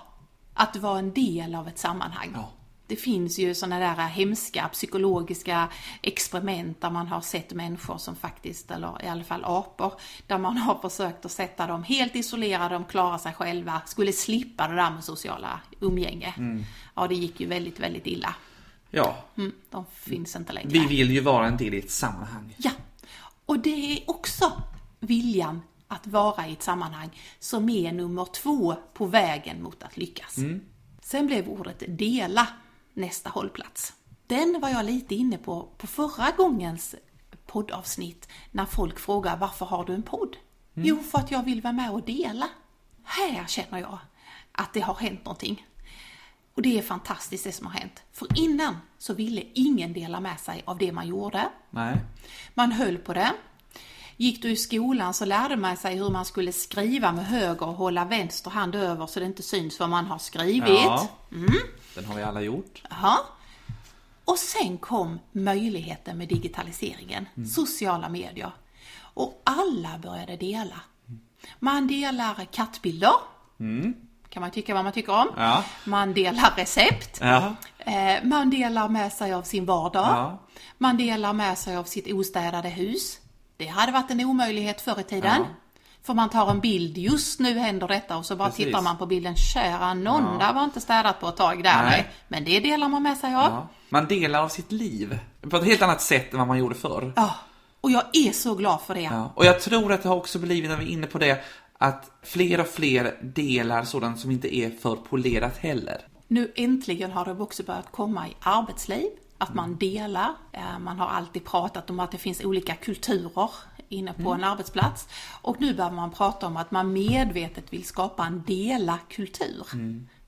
Att 0.58 0.76
vara 0.76 0.98
en 0.98 1.12
del 1.12 1.54
av 1.54 1.68
ett 1.68 1.78
sammanhang. 1.78 2.30
Ja. 2.34 2.52
Det 2.88 2.96
finns 2.96 3.38
ju 3.38 3.54
sådana 3.54 3.78
där 3.78 4.06
hemska 4.06 4.68
psykologiska 4.68 5.68
experiment 6.02 6.80
där 6.80 6.90
man 6.90 7.06
har 7.06 7.20
sett 7.20 7.52
människor 7.52 7.98
som 7.98 8.16
faktiskt, 8.16 8.70
eller 8.70 9.04
i 9.04 9.08
alla 9.08 9.24
fall 9.24 9.44
apor, 9.44 9.92
där 10.26 10.38
man 10.38 10.56
har 10.56 10.78
försökt 10.88 11.24
att 11.24 11.32
sätta 11.32 11.66
dem 11.66 11.82
helt 11.82 12.16
isolerade, 12.16 12.74
de 12.74 12.84
klarar 12.84 13.18
sig 13.18 13.32
själva, 13.32 13.80
skulle 13.86 14.12
slippa 14.12 14.68
det 14.68 14.74
där 14.74 14.90
med 14.90 15.04
sociala 15.04 15.60
umgänge. 15.80 16.34
Ja, 16.94 17.06
det 17.08 17.14
gick 17.14 17.40
ju 17.40 17.46
väldigt, 17.46 17.80
väldigt 17.80 18.06
illa. 18.06 18.34
Ja. 18.90 19.16
Mm, 19.36 19.52
de 19.70 19.84
finns 19.92 20.36
inte 20.36 20.52
längre. 20.52 20.68
Vi 20.68 20.86
vill 20.86 21.10
ju 21.10 21.20
vara 21.20 21.46
en 21.46 21.56
del 21.56 21.74
i 21.74 21.78
ett 21.78 21.90
sammanhang. 21.90 22.54
Ja, 22.56 22.70
och 23.46 23.58
det 23.58 23.92
är 23.92 24.10
också 24.10 24.62
viljan 25.00 25.62
att 25.88 26.06
vara 26.06 26.46
i 26.46 26.52
ett 26.52 26.62
sammanhang 26.62 27.20
som 27.38 27.68
är 27.68 27.92
nummer 27.92 28.24
två 28.24 28.76
på 28.94 29.06
vägen 29.06 29.62
mot 29.62 29.82
att 29.82 29.96
lyckas. 29.96 30.36
Sen 31.02 31.26
blev 31.26 31.48
ordet 31.48 31.82
dela 31.88 32.48
nästa 32.94 33.30
hållplats. 33.30 33.92
Den 34.26 34.60
var 34.60 34.68
jag 34.68 34.84
lite 34.84 35.14
inne 35.14 35.38
på 35.38 35.68
på 35.78 35.86
förra 35.86 36.30
gångens 36.36 36.94
poddavsnitt 37.46 38.28
när 38.50 38.64
folk 38.64 38.98
frågar 38.98 39.36
varför 39.36 39.66
har 39.66 39.84
du 39.84 39.94
en 39.94 40.02
podd? 40.02 40.36
Jo, 40.74 41.02
för 41.02 41.18
att 41.18 41.30
jag 41.30 41.42
vill 41.42 41.62
vara 41.62 41.72
med 41.72 41.90
och 41.90 42.02
dela. 42.02 42.48
Här 43.04 43.46
känner 43.46 43.78
jag 43.78 43.98
att 44.52 44.72
det 44.72 44.80
har 44.80 44.94
hänt 44.94 45.24
någonting. 45.24 45.66
Och 46.54 46.62
det 46.62 46.78
är 46.78 46.82
fantastiskt 46.82 47.44
det 47.44 47.52
som 47.52 47.66
har 47.66 47.74
hänt. 47.74 48.02
För 48.12 48.28
innan 48.38 48.76
så 48.98 49.14
ville 49.14 49.42
ingen 49.54 49.92
dela 49.92 50.20
med 50.20 50.40
sig 50.40 50.62
av 50.66 50.78
det 50.78 50.92
man 50.92 51.08
gjorde. 51.08 51.48
Nej. 51.70 51.96
Man 52.54 52.72
höll 52.72 52.98
på 52.98 53.14
det. 53.14 53.32
Gick 54.16 54.42
du 54.42 54.50
i 54.50 54.56
skolan 54.56 55.14
så 55.14 55.24
lärde 55.24 55.56
man 55.56 55.76
sig 55.76 55.96
hur 55.96 56.10
man 56.10 56.24
skulle 56.24 56.52
skriva 56.52 57.12
med 57.12 57.26
höger 57.26 57.66
och 57.68 57.74
hålla 57.74 58.04
vänster 58.04 58.50
hand 58.50 58.74
över 58.74 59.06
så 59.06 59.20
det 59.20 59.26
inte 59.26 59.42
syns 59.42 59.80
vad 59.80 59.88
man 59.88 60.06
har 60.06 60.18
skrivit. 60.18 60.68
Ja. 60.68 61.08
Den 61.94 62.04
har 62.04 62.14
vi 62.14 62.22
alla 62.22 62.40
gjort. 62.40 62.82
Jaha. 62.90 63.18
Och 64.24 64.38
sen 64.38 64.78
kom 64.78 65.18
möjligheten 65.32 66.18
med 66.18 66.28
digitaliseringen, 66.28 67.26
sociala 67.54 68.08
medier. 68.08 68.50
Och 68.98 69.42
alla 69.44 69.98
började 70.02 70.36
dela. 70.36 70.80
Man 71.58 71.86
delar 71.86 72.44
kattbilder, 72.52 73.12
kan 74.28 74.40
man 74.40 74.50
tycka 74.50 74.74
vad 74.74 74.84
man 74.84 74.92
tycker 74.92 75.12
om. 75.12 75.28
Ja. 75.36 75.64
Man 75.84 76.14
delar 76.14 76.52
recept. 76.56 77.18
Ja. 77.20 77.54
Eh, 77.78 78.24
Man 78.24 78.50
delar 78.50 78.88
med 78.88 79.12
sig 79.12 79.32
av 79.32 79.42
sin 79.42 79.66
vardag. 79.66 80.06
Ja. 80.06 80.38
Man 80.78 80.96
delar 80.96 81.32
med 81.32 81.58
sig 81.58 81.76
av 81.76 81.84
sitt 81.84 82.12
ostädade 82.12 82.68
hus. 82.68 83.18
Det 83.56 83.66
hade 83.66 83.92
varit 83.92 84.10
en 84.10 84.24
omöjlighet 84.24 84.80
förr 84.80 85.00
i 85.00 85.02
tiden. 85.02 85.40
Ja. 85.40 85.46
För 86.02 86.14
man 86.14 86.30
tar 86.30 86.50
en 86.50 86.60
bild, 86.60 86.98
just 86.98 87.40
nu 87.40 87.58
händer 87.58 87.88
detta 87.88 88.16
och 88.16 88.26
så 88.26 88.36
bara 88.36 88.48
Precis. 88.48 88.64
tittar 88.64 88.82
man 88.82 88.96
på 88.96 89.06
bilden, 89.06 89.36
kära 89.36 89.94
nån, 89.94 90.38
där 90.38 90.52
var 90.52 90.64
inte 90.64 90.80
städat 90.80 91.20
på 91.20 91.28
ett 91.28 91.36
tag 91.36 91.62
där. 91.62 91.82
Nej. 91.82 92.10
Men 92.28 92.44
det 92.44 92.60
delar 92.60 92.88
man 92.88 93.02
med 93.02 93.18
sig 93.18 93.34
av. 93.34 93.50
Ja. 93.52 93.68
Man 93.88 94.06
delar 94.06 94.42
av 94.42 94.48
sitt 94.48 94.72
liv. 94.72 95.18
På 95.50 95.56
ett 95.56 95.64
helt 95.64 95.82
annat 95.82 96.02
sätt 96.02 96.32
än 96.32 96.38
vad 96.38 96.48
man 96.48 96.58
gjorde 96.58 96.74
förr. 96.74 97.12
Ja. 97.16 97.34
Och 97.80 97.90
jag 97.90 98.02
är 98.12 98.32
så 98.32 98.54
glad 98.54 98.80
för 98.80 98.94
det. 98.94 99.00
Ja. 99.00 99.32
Och 99.34 99.44
jag 99.44 99.60
tror 99.60 99.92
att 99.92 100.02
det 100.02 100.08
har 100.08 100.16
också 100.16 100.38
blivit, 100.38 100.70
när 100.70 100.76
vi 100.76 100.84
är 100.84 100.88
inne 100.88 101.06
på 101.06 101.18
det, 101.18 101.44
att 101.78 102.10
fler 102.22 102.60
och 102.60 102.68
fler 102.68 103.18
delar 103.22 103.84
sådant 103.84 104.20
som 104.20 104.30
inte 104.30 104.56
är 104.56 104.70
för 104.70 104.96
polerat 104.96 105.56
heller. 105.56 106.00
Nu 106.28 106.52
äntligen 106.56 107.12
har 107.12 107.24
det 107.24 107.32
också 107.32 107.62
börjat 107.62 107.92
komma 107.92 108.28
i 108.28 108.36
arbetsliv, 108.40 109.08
att 109.38 109.54
man 109.54 109.76
delar. 109.76 110.34
Eh, 110.52 110.78
Man 110.78 110.98
har 110.98 111.06
alltid 111.06 111.44
pratat 111.44 111.90
om 111.90 112.00
att 112.00 112.10
det 112.10 112.18
finns 112.18 112.40
olika 112.44 112.74
kulturer 112.74 113.50
inne 113.88 114.12
på 114.12 114.32
en 114.32 114.44
arbetsplats. 114.44 115.08
Och 115.42 115.60
nu 115.60 115.74
börjar 115.74 115.90
man 115.90 116.10
prata 116.10 116.46
om 116.46 116.56
att 116.56 116.70
man 116.70 116.92
medvetet 116.92 117.72
vill 117.72 117.84
skapa 117.84 118.26
en 118.26 118.42
dela-kultur. 118.46 119.66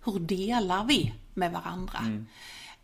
Hur 0.04 0.18
delar 0.18 0.84
vi 0.84 1.14
med 1.34 1.52
varandra? 1.52 1.98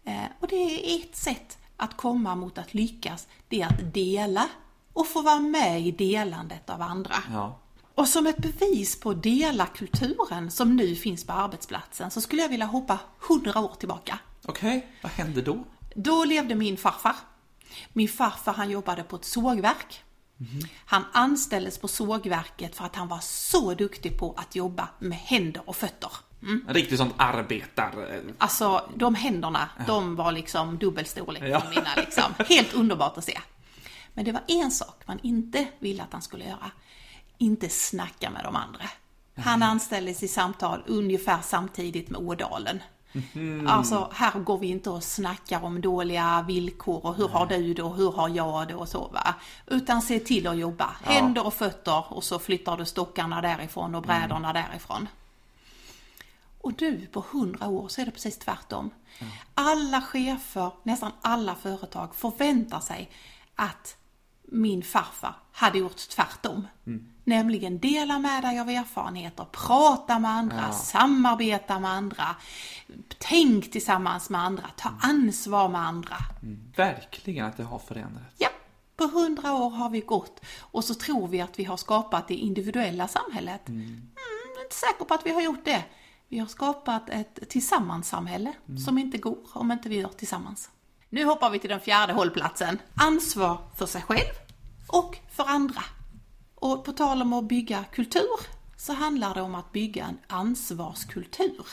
Eh, 0.04 0.22
Och 0.40 0.48
det 0.48 0.56
är 0.56 1.00
ett 1.00 1.16
sätt 1.16 1.58
att 1.76 1.96
komma 1.96 2.34
mot 2.34 2.58
att 2.58 2.74
lyckas, 2.74 3.28
det 3.48 3.62
är 3.62 3.66
att 3.66 3.94
dela 3.94 4.48
och 4.92 5.06
få 5.06 5.22
vara 5.22 5.40
med 5.40 5.80
i 5.86 5.90
delandet 5.90 6.70
av 6.70 6.82
andra. 6.82 7.14
Ja. 7.32 7.58
Och 7.94 8.08
som 8.08 8.26
ett 8.26 8.36
bevis 8.36 9.00
på 9.00 9.14
dela-kulturen 9.14 10.50
som 10.50 10.76
nu 10.76 10.94
finns 10.96 11.24
på 11.26 11.32
arbetsplatsen 11.32 12.10
så 12.10 12.20
skulle 12.20 12.42
jag 12.42 12.48
vilja 12.48 12.66
hoppa 12.66 12.98
hundra 13.28 13.60
år 13.60 13.74
tillbaka. 13.78 14.18
Okej, 14.46 14.86
vad 15.02 15.12
hände 15.12 15.42
då? 15.42 15.64
Då 15.94 16.24
levde 16.24 16.54
min 16.54 16.76
farfar. 16.76 17.16
Min 17.92 18.08
farfar 18.08 18.52
han 18.52 18.70
jobbade 18.70 19.02
på 19.02 19.16
ett 19.16 19.24
sågverk. 19.24 20.00
Han 20.86 21.04
anställdes 21.12 21.78
på 21.78 21.88
sågverket 21.88 22.76
för 22.76 22.84
att 22.84 22.96
han 22.96 23.08
var 23.08 23.18
så 23.20 23.74
duktig 23.74 24.18
på 24.18 24.34
att 24.36 24.54
jobba 24.54 24.88
med 24.98 25.18
händer 25.18 25.62
och 25.66 25.76
fötter. 25.76 26.10
En 26.42 26.74
riktigt 26.74 26.98
sånt 26.98 27.14
arbetar... 27.16 28.20
Alltså 28.38 28.90
de 28.96 29.14
händerna, 29.14 29.68
de 29.86 30.16
var 30.16 30.32
liksom 30.32 30.78
dubbelstorlek 30.78 31.42
Ja. 31.42 31.60
som 31.60 31.70
mina 31.70 31.94
liksom. 31.96 32.34
Helt 32.48 32.74
underbart 32.74 33.18
att 33.18 33.24
se. 33.24 33.40
Men 34.14 34.24
det 34.24 34.32
var 34.32 34.42
en 34.48 34.70
sak 34.70 35.02
man 35.06 35.18
inte 35.22 35.66
ville 35.78 36.02
att 36.02 36.12
han 36.12 36.22
skulle 36.22 36.44
göra. 36.44 36.70
Inte 37.38 37.68
snacka 37.68 38.30
med 38.30 38.44
de 38.44 38.56
andra. 38.56 38.84
Han 39.36 39.62
anställdes 39.62 40.22
i 40.22 40.28
samtal 40.28 40.82
ungefär 40.86 41.38
samtidigt 41.42 42.10
med 42.10 42.20
Ådalen. 42.20 42.80
Alltså 43.66 44.10
här 44.12 44.40
går 44.40 44.58
vi 44.58 44.66
inte 44.66 44.90
och 44.90 45.02
snackar 45.02 45.64
om 45.64 45.80
dåliga 45.80 46.44
villkor 46.48 47.06
och 47.06 47.14
hur 47.14 47.28
har 47.28 47.46
du 47.46 47.74
det 47.74 47.82
och 47.82 47.96
hur 47.96 48.12
har 48.12 48.28
jag 48.28 48.68
det 48.68 48.74
och 48.74 48.88
så 48.88 49.08
va. 49.08 49.34
Utan 49.66 50.02
se 50.02 50.20
till 50.20 50.46
att 50.46 50.56
jobba. 50.56 50.96
Händer 51.02 51.46
och 51.46 51.54
fötter 51.54 52.04
och 52.08 52.24
så 52.24 52.38
flyttar 52.38 52.76
du 52.76 52.84
stockarna 52.84 53.40
därifrån 53.40 53.94
och 53.94 54.02
brädorna 54.02 54.52
därifrån. 54.52 55.08
Och 56.60 56.72
nu 56.80 57.06
på 57.12 57.24
hundra 57.30 57.68
år 57.68 57.88
så 57.88 58.00
är 58.00 58.04
det 58.04 58.10
precis 58.10 58.38
tvärtom. 58.38 58.90
Alla 59.54 60.00
chefer, 60.00 60.70
nästan 60.82 61.12
alla 61.20 61.54
företag 61.54 62.14
förväntar 62.14 62.80
sig 62.80 63.10
att 63.54 63.96
min 64.48 64.82
farfar 64.82 65.34
hade 65.52 65.78
gjort 65.78 66.08
tvärtom. 66.08 66.66
Nämligen 67.24 67.78
dela 67.78 68.18
med 68.18 68.42
dig 68.42 68.60
av 68.60 68.68
erfarenheter, 68.68 69.46
prata 69.52 70.18
med 70.18 70.30
andra, 70.30 70.72
samarbeta 70.72 71.78
med 71.78 71.90
andra, 71.90 72.36
tänk 73.18 73.70
tillsammans 73.70 74.30
med 74.30 74.40
andra, 74.40 74.64
ta 74.76 74.92
ansvar 75.00 75.68
med 75.68 75.80
andra. 75.80 76.16
Verkligen 76.76 77.46
att 77.46 77.56
det 77.56 77.64
har 77.64 77.78
förändrats. 77.78 78.36
Ja, 78.38 78.48
på 78.96 79.04
hundra 79.04 79.52
år 79.52 79.70
har 79.70 79.90
vi 79.90 80.00
gått 80.00 80.40
och 80.58 80.84
så 80.84 80.94
tror 80.94 81.28
vi 81.28 81.40
att 81.40 81.58
vi 81.58 81.64
har 81.64 81.76
skapat 81.76 82.28
det 82.28 82.34
individuella 82.34 83.08
samhället. 83.08 83.68
Mm. 83.68 84.10
jag 84.54 84.60
är 84.60 84.64
inte 84.64 84.76
säker 84.76 85.04
på 85.04 85.14
att 85.14 85.26
vi 85.26 85.30
har 85.30 85.42
gjort 85.42 85.64
det. 85.64 85.84
Vi 86.28 86.38
har 86.38 86.46
skapat 86.46 87.10
ett 87.10 87.48
tillsammanssamhälle 87.48 88.52
som 88.84 88.98
inte 88.98 89.18
går 89.18 89.38
om 89.52 89.72
inte 89.72 89.88
vi 89.88 90.00
gör 90.00 90.08
tillsammans. 90.08 90.70
Nu 91.14 91.24
hoppar 91.24 91.50
vi 91.50 91.58
till 91.58 91.70
den 91.70 91.80
fjärde 91.80 92.12
hållplatsen. 92.12 92.78
Ansvar 92.94 93.58
för 93.76 93.86
sig 93.86 94.02
själv 94.02 94.34
och 94.86 95.18
för 95.30 95.44
andra. 95.44 95.82
Och 96.54 96.84
på 96.84 96.92
tal 96.92 97.22
om 97.22 97.32
att 97.32 97.44
bygga 97.44 97.84
kultur 97.84 98.40
så 98.76 98.92
handlar 98.92 99.34
det 99.34 99.42
om 99.42 99.54
att 99.54 99.72
bygga 99.72 100.04
en 100.04 100.18
ansvarskultur. 100.26 101.66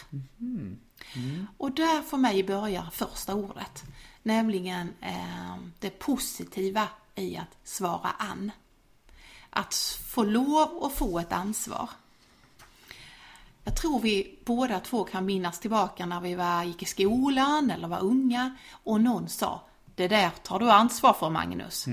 Och 1.57 1.71
där 1.71 2.01
för 2.01 2.17
mig 2.17 2.43
börjar 2.43 2.89
första 2.91 3.35
ordet, 3.35 3.83
nämligen 4.23 4.93
eh, 5.01 5.55
det 5.79 5.89
positiva 5.89 6.87
i 7.15 7.37
att 7.37 7.57
svara 7.63 8.09
an. 8.09 8.51
Att 9.49 9.75
få 10.07 10.23
lov 10.23 10.83
att 10.83 10.93
få 10.93 11.19
ett 11.19 11.31
ansvar. 11.31 11.89
Jag 13.63 13.75
tror 13.75 13.99
vi 13.99 14.39
båda 14.45 14.79
två 14.79 15.03
kan 15.03 15.25
minnas 15.25 15.59
tillbaka 15.59 16.05
när 16.05 16.21
vi 16.21 16.35
var, 16.35 16.63
gick 16.63 16.83
i 16.83 16.85
skolan 16.85 17.71
eller 17.71 17.87
var 17.87 17.99
unga 18.03 18.55
och 18.83 19.01
någon 19.01 19.29
sa 19.29 19.61
Det 19.95 20.07
där 20.07 20.29
tar 20.43 20.59
du 20.59 20.71
ansvar 20.71 21.13
för 21.13 21.29
Magnus. 21.29 21.85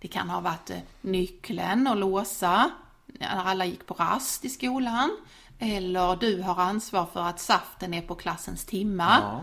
Det 0.00 0.08
kan 0.08 0.30
ha 0.30 0.40
varit 0.40 0.70
eh, 0.70 0.76
nyckeln 1.00 1.86
och 1.86 1.96
låsa 1.96 2.70
när 3.06 3.44
alla 3.44 3.64
gick 3.64 3.86
på 3.86 3.94
rast 3.94 4.44
i 4.44 4.48
skolan. 4.48 5.16
Eller 5.58 6.16
du 6.16 6.42
har 6.42 6.62
ansvar 6.62 7.06
för 7.12 7.20
att 7.20 7.40
saften 7.40 7.94
är 7.94 8.02
på 8.02 8.14
klassens 8.14 8.64
timmar. 8.64 9.20
Ja. 9.22 9.40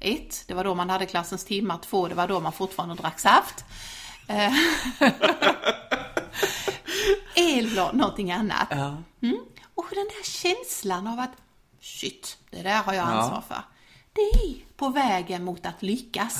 Ett, 0.00 0.44
det 0.48 0.54
var 0.54 0.64
då 0.64 0.74
man 0.74 0.90
hade 0.90 1.06
klassens 1.06 1.44
timmar. 1.44 1.78
Två, 1.78 2.08
det 2.08 2.14
var 2.14 2.28
då 2.28 2.40
man 2.40 2.52
fortfarande 2.52 2.94
drack 2.94 3.20
saft. 3.20 3.64
Eh, 4.28 4.52
Eller 7.36 7.92
någonting 7.92 8.32
annat. 8.32 8.68
Ja. 8.70 8.96
Mm. 9.22 9.38
Och 9.74 9.86
den 9.90 10.04
där 10.04 10.24
känslan 10.24 11.06
av 11.06 11.20
att 11.20 11.32
shit, 11.80 12.38
det 12.50 12.62
där 12.62 12.82
har 12.82 12.92
jag 12.94 13.06
Ja. 13.06 13.10
ansvar 13.12 13.40
för. 13.48 13.62
Det 14.12 14.20
är 14.20 14.76
på 14.76 14.88
vägen 14.88 15.44
mot 15.44 15.66
att 15.66 15.82
lyckas. 15.82 16.38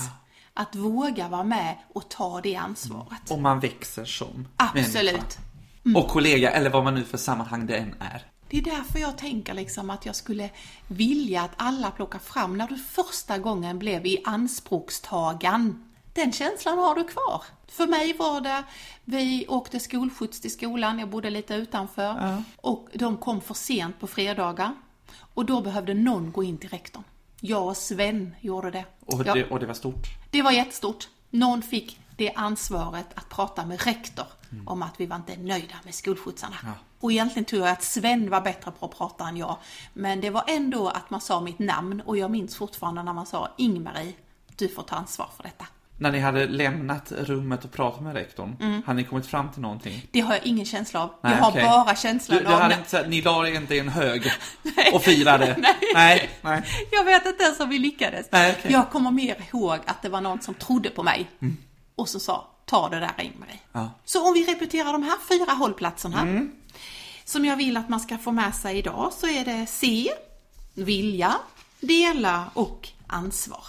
Att 0.57 0.75
våga 0.75 1.29
vara 1.29 1.45
med 1.45 1.79
och 1.95 2.09
ta 2.09 2.41
det 2.41 2.57
ansvaret. 2.57 3.31
Och 3.31 3.39
man 3.39 3.61
växer 3.61 4.05
som 4.05 4.49
Absolut. 4.57 5.39
människa. 5.83 6.01
Och 6.01 6.09
kollega, 6.11 6.51
eller 6.51 6.71
vad 6.71 6.85
man 6.85 6.95
nu 6.95 7.05
för 7.05 7.19
sammanhang 7.19 7.67
det 7.67 7.77
än 7.77 7.95
är. 8.01 8.27
Det 8.49 8.59
är 8.59 8.63
därför 8.63 8.99
jag 8.99 9.19
tänker 9.19 9.55
liksom 9.55 9.91
att 9.91 10.07
jag 10.07 10.17
skulle 10.17 10.51
vilja 10.89 11.43
att 11.43 11.51
alla 11.57 11.91
plockar 11.91 12.19
fram 12.19 12.57
när 12.59 12.69
du 12.69 12.79
första 12.79 13.39
gången 13.39 13.79
blev 13.79 14.07
i 14.07 14.23
anspråkstagan. 14.25 15.85
Den 16.15 16.33
känslan 16.33 16.79
har 16.79 16.95
du 16.95 17.05
kvar. 17.05 17.43
För 17.69 17.87
mig 17.87 18.13
var 18.13 18.41
det, 18.41 18.65
vi 19.05 19.47
åkte 19.49 19.81
skolskjuts 19.81 20.41
till 20.41 20.51
skolan, 20.53 20.99
jag 20.99 21.09
bodde 21.09 21.31
lite 21.31 21.55
utanför. 21.55 22.43
Och 22.57 22.89
de 22.95 23.17
kom 23.17 23.41
för 23.41 23.55
sent 23.55 24.01
på 24.01 24.07
fredagar. 24.07 24.75
Och 25.35 25.45
då 25.45 25.61
behövde 25.61 25.95
någon 25.95 26.33
gå 26.33 26.43
in 26.43 26.59
till 26.59 26.71
rektorn. 26.71 27.05
Jag 27.41 27.67
och 27.67 27.77
Sven 27.77 28.35
gjorde 28.41 28.71
det. 28.71 28.85
Och, 29.07 29.23
Ja. 29.27 29.35
det, 29.35 29.45
och 29.51 29.61
det 29.61 29.67
var 29.67 29.75
stort. 29.75 30.07
Det 30.31 30.43
var 30.43 30.51
jättestort. 30.51 31.09
Någon 31.31 31.63
fick 31.63 32.01
det 32.17 32.33
ansvaret 32.33 33.07
att 33.15 33.29
prata 33.29 33.67
med 33.67 33.83
rektor 33.83 34.27
om 34.67 34.83
att 34.83 35.01
vi 35.01 35.07
var 35.07 35.17
inte 35.17 35.37
nöjda 35.37 35.75
med 35.85 35.95
skolskjutsarna. 35.95 36.57
Och 37.01 37.13
egentligen 37.13 37.45
tror 37.45 37.63
jag 37.63 37.71
att 37.73 37.83
Sven 37.83 38.31
var 38.31 38.41
bättre 38.41 38.71
på 38.71 38.87
att 38.87 38.97
prata 38.99 39.29
än 39.29 39.37
jag. 39.37 39.57
Men 39.93 40.21
det 40.21 40.31
var 40.31 40.45
ändå 40.47 40.89
att 40.89 41.11
man 41.11 41.21
sa 41.21 41.41
mitt 41.41 41.59
namn 41.59 42.01
och 42.01 42.17
jag 42.19 42.31
minns 42.31 42.57
fortfarande 42.57 43.03
när 43.03 43.13
man 43.13 43.27
sa 43.27 43.49
Ingmarie, 43.59 44.13
du 44.57 44.69
får 44.69 44.83
ta 44.83 44.97
ansvar 44.97 45.29
för 45.37 45.43
detta. 45.43 45.67
När 46.05 46.13
ni 46.13 46.19
hade 46.21 46.47
lämnat 46.47 47.13
rummet 47.13 47.65
och 47.65 47.73
pratat 47.73 48.03
med 48.03 48.15
rektorn, 48.15 48.83
hade 48.87 48.97
ni 48.97 49.05
kommit 49.05 49.27
fram 49.27 49.53
till 49.53 49.63
någonting? 49.63 50.07
Det 50.11 50.21
har 50.21 50.35
jag 50.35 50.47
ingen 50.47 50.67
känsla 50.67 51.03
av. 51.03 51.11
Nej, 51.23 51.33
jag 51.33 51.39
har 51.41 51.51
okej. 51.51 51.63
bara 51.65 51.97
känslan 51.97 52.39
Du, 52.39 52.45
du 52.45 52.51
av... 52.53 52.61
hade 52.61 52.75
inte, 52.75 52.97
här- 52.97 53.07
ni 53.07 53.23
la 53.23 53.49
er 53.49 53.55
inte 53.55 53.75
i 53.75 53.79
en 53.79 53.89
hög 53.89 54.31
och 54.93 55.03
firade? 55.03 55.57
Nej. 55.59 55.75
nej. 55.95 56.31
nej. 56.43 56.63
Jag 56.93 57.05
vet 57.05 57.27
inte 57.27 57.45
ens 57.45 57.61
om 57.61 57.69
vi 57.69 57.79
lyckades. 57.79 58.27
Nej, 58.31 58.55
okej. 58.59 58.73
Jag 58.73 58.91
kommer 58.91 59.11
mer 59.11 59.37
ihåg 59.53 59.79
att 59.87 60.03
det 60.03 60.09
var 60.09 60.21
någon 60.21 60.41
som 60.41 60.55
trodde 60.55 60.91
på 60.91 61.03
mig. 61.03 61.31
Och 61.97 62.09
så 62.09 62.21
sa, 62.21 62.47
ta 62.67 62.89
det 62.89 63.01
där 63.01 63.13
Ingmarie. 63.19 63.59
Ja. 63.73 63.91
Så 64.05 64.29
om 64.29 64.35
vi 64.35 64.45
repeterar 64.45 64.93
de 64.93 65.03
här 65.03 65.17
fyra 65.29 65.53
hållplatserna. 65.53 66.47
Som 67.25 67.45
jag 67.45 67.57
vill 67.57 67.77
att 67.77 67.89
man 67.89 68.01
ska 68.01 68.19
få 68.19 68.33
med 68.33 68.55
sig 68.55 68.79
idag 68.79 69.13
så 69.21 69.27
är 69.27 69.45
det 69.45 69.67
se, 69.67 70.11
vilja, 70.75 71.35
dela 71.81 72.45
och 72.55 72.89
ansvar. 73.07 73.65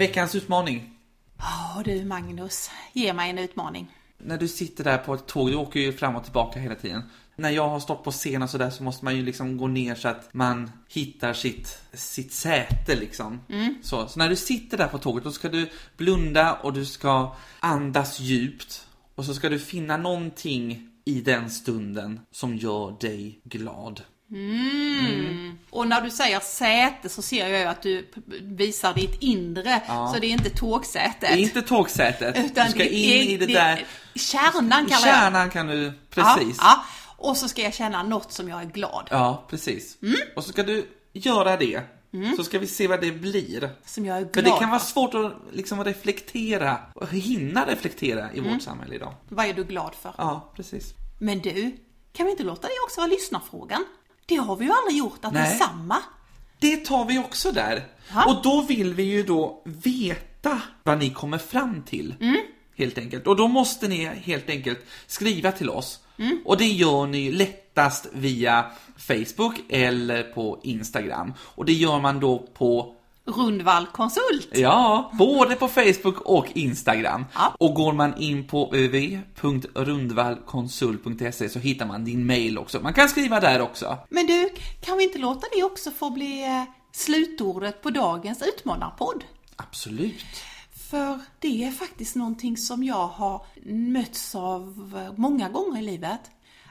Veckans 0.00 0.34
utmaning. 0.34 0.90
Ja 1.38 1.82
du 1.84 2.04
Magnus, 2.04 2.70
ge 2.92 3.12
mig 3.12 3.30
en 3.30 3.38
utmaning. 3.38 3.96
När 4.18 4.38
du 4.38 4.48
sitter 4.48 4.84
där 4.84 4.98
på 4.98 5.14
ett 5.14 5.26
tåg, 5.26 5.50
du 5.50 5.56
åker 5.56 5.80
ju 5.80 5.92
fram 5.92 6.16
och 6.16 6.24
tillbaka 6.24 6.60
hela 6.60 6.74
tiden. 6.74 7.02
När 7.36 7.50
jag 7.50 7.68
har 7.68 7.80
stått 7.80 8.04
på 8.04 8.10
scen 8.10 8.42
och 8.42 8.50
sådär 8.50 8.70
så 8.70 8.82
måste 8.82 9.04
man 9.04 9.16
ju 9.16 9.24
liksom 9.24 9.56
gå 9.56 9.66
ner 9.66 9.94
så 9.94 10.08
att 10.08 10.34
man 10.34 10.70
hittar 10.88 11.32
sitt, 11.32 11.82
sitt 11.92 12.32
säte 12.32 12.96
liksom. 12.96 13.40
Så, 13.82 14.08
så 14.08 14.18
när 14.18 14.28
du 14.28 14.36
sitter 14.36 14.78
där 14.78 14.88
på 14.88 14.98
tåget 14.98 15.24
då 15.24 15.32
ska 15.32 15.48
du 15.48 15.70
blunda 15.96 16.54
och 16.54 16.72
du 16.72 16.84
ska 16.84 17.36
andas 17.60 18.20
djupt. 18.20 18.86
Och 19.14 19.24
så 19.24 19.34
ska 19.34 19.48
du 19.48 19.58
finna 19.58 19.96
någonting 19.96 20.90
i 21.04 21.20
den 21.20 21.50
stunden 21.50 22.20
som 22.30 22.56
gör 22.56 22.96
dig 23.00 23.40
glad. 23.44 24.02
Och 25.70 25.88
när 25.88 26.00
du 26.00 26.10
säger 26.10 26.40
säte 26.40 27.08
så 27.08 27.22
ser 27.22 27.48
jag 27.48 27.60
ju 27.60 27.66
att 27.66 27.82
du 27.82 28.08
visar 28.42 28.94
ditt 28.94 29.22
inre, 29.22 29.82
så 29.86 30.18
det 30.20 30.26
är 30.26 30.30
inte 30.30 30.50
tågsätet. 30.50 31.20
Det 31.20 31.26
är 31.26 31.36
inte 31.36 31.62
tågsätet. 31.62 32.36
Utan 32.38 32.66
du 32.66 32.70
ska 32.70 32.78
det 32.78 32.94
in 32.94 33.28
i 33.28 33.36
det, 33.36 33.46
det- 33.46 33.52
där. 33.54 33.86
Kärnan 34.14 34.86
jag 34.90 35.00
Kärnan 35.00 35.50
kan 35.50 35.66
du, 35.66 35.92
precis. 36.10 36.56
Ja, 36.58 36.64
ja. 36.64 36.84
Och 37.16 37.36
så 37.36 37.48
ska 37.48 37.62
jag 37.62 37.74
känna 37.74 38.02
något 38.02 38.32
som 38.32 38.48
jag 38.48 38.60
är 38.60 38.66
glad. 38.66 39.08
Ja, 39.10 39.46
precis. 39.50 39.98
Mm. 40.02 40.16
Och 40.36 40.44
så 40.44 40.52
ska 40.52 40.62
du 40.62 40.86
göra 41.12 41.56
det 41.56 41.82
Så 42.36 42.44
ska 42.44 42.58
vi 42.58 42.66
se 42.66 42.86
vad 42.86 43.00
det 43.00 43.12
blir. 43.12 43.70
Som 43.84 44.06
jag 44.06 44.16
är 44.16 44.20
glad 44.20 44.34
För 44.34 44.42
det 44.42 44.58
kan 44.58 44.70
vara 44.70 44.80
svårt 44.80 45.14
att 45.14 45.32
liksom 45.52 45.84
reflektera, 45.84 46.78
och 46.94 47.08
hinna 47.08 47.66
reflektera 47.66 48.32
i 48.32 48.40
vårt 48.40 48.62
samhälle 48.62 48.94
idag. 48.94 49.14
Vad 49.28 49.46
är 49.46 49.54
du 49.54 49.64
glad 49.64 49.94
för? 49.94 50.14
Ja, 50.18 50.52
precis. 50.56 50.94
Men 51.20 51.38
du, 51.38 51.76
kan 52.12 52.26
vi 52.26 52.32
inte 52.32 52.44
låta 52.44 52.68
det 52.68 52.74
också 52.84 53.00
vara 53.00 53.10
lyssnarfrågan? 53.10 53.84
Det 54.30 54.36
har 54.36 54.56
vi 54.56 54.64
ju 54.64 54.72
aldrig 54.72 54.96
gjort, 54.98 55.24
att 55.24 55.32
det 55.32 55.38
är 55.38 55.48
Nej. 55.48 55.58
samma. 55.58 55.96
Det 56.58 56.76
tar 56.76 57.04
vi 57.04 57.18
också 57.18 57.52
där. 57.52 57.86
Ja. 58.14 58.24
Och 58.24 58.42
då 58.42 58.62
vill 58.62 58.94
vi 58.94 59.02
ju 59.02 59.22
då 59.22 59.62
veta 59.64 60.62
vad 60.82 60.98
ni 60.98 61.10
kommer 61.10 61.38
fram 61.38 61.82
till. 61.82 62.14
Helt 62.76 62.98
enkelt. 62.98 63.26
Och 63.26 63.36
då 63.36 63.48
måste 63.48 63.88
ni 63.88 64.04
helt 64.04 64.50
enkelt 64.50 64.78
skriva 65.06 65.52
till 65.52 65.70
oss. 65.70 66.00
Och 66.44 66.56
det 66.56 66.66
gör 66.66 67.06
ni 67.06 67.32
lättast 67.32 68.06
via 68.12 68.70
Facebook 68.96 69.60
eller 69.68 70.22
på 70.22 70.60
Instagram. 70.62 71.34
Och 71.40 71.64
det 71.64 71.72
gör 71.72 72.00
man 72.00 72.20
då 72.20 72.38
på 72.38 72.94
Rundvall 73.24 73.86
konsult. 73.86 74.48
Ja, 74.52 75.12
både 75.18 75.56
på 75.56 75.68
Facebook 75.68 76.20
och 76.20 76.46
Instagram. 76.54 77.24
Ja. 77.34 77.54
Och 77.58 77.74
går 77.74 77.92
man 77.92 78.16
in 78.16 78.46
på 78.46 78.64
www.rundvallkonsult.se 78.64 81.48
så 81.48 81.58
hittar 81.58 81.86
man 81.86 82.04
din 82.04 82.26
mail 82.26 82.58
också. 82.58 82.80
Man 82.80 82.94
kan 82.94 83.08
skriva 83.08 83.40
där 83.40 83.60
också. 83.60 83.98
Men 84.08 84.26
du, 84.26 84.50
kan 84.80 84.98
vi 84.98 85.04
inte 85.04 85.18
låta 85.18 85.46
det 85.54 85.62
också 85.62 85.90
få 85.90 86.10
bli 86.10 86.44
eh, 86.44 86.64
slutordet 86.92 87.82
på 87.82 87.90
dagens 87.90 88.42
utmanarpodd? 88.42 89.24
Absolut. 89.56 90.24
För 90.90 91.18
det 91.38 91.64
är 91.64 91.70
faktiskt 91.70 92.16
någonting 92.16 92.56
som 92.56 92.84
jag 92.84 93.06
har 93.06 93.46
mötts 93.72 94.34
av 94.34 95.12
många 95.16 95.48
gånger 95.48 95.80
i 95.80 95.84
livet. 95.84 96.20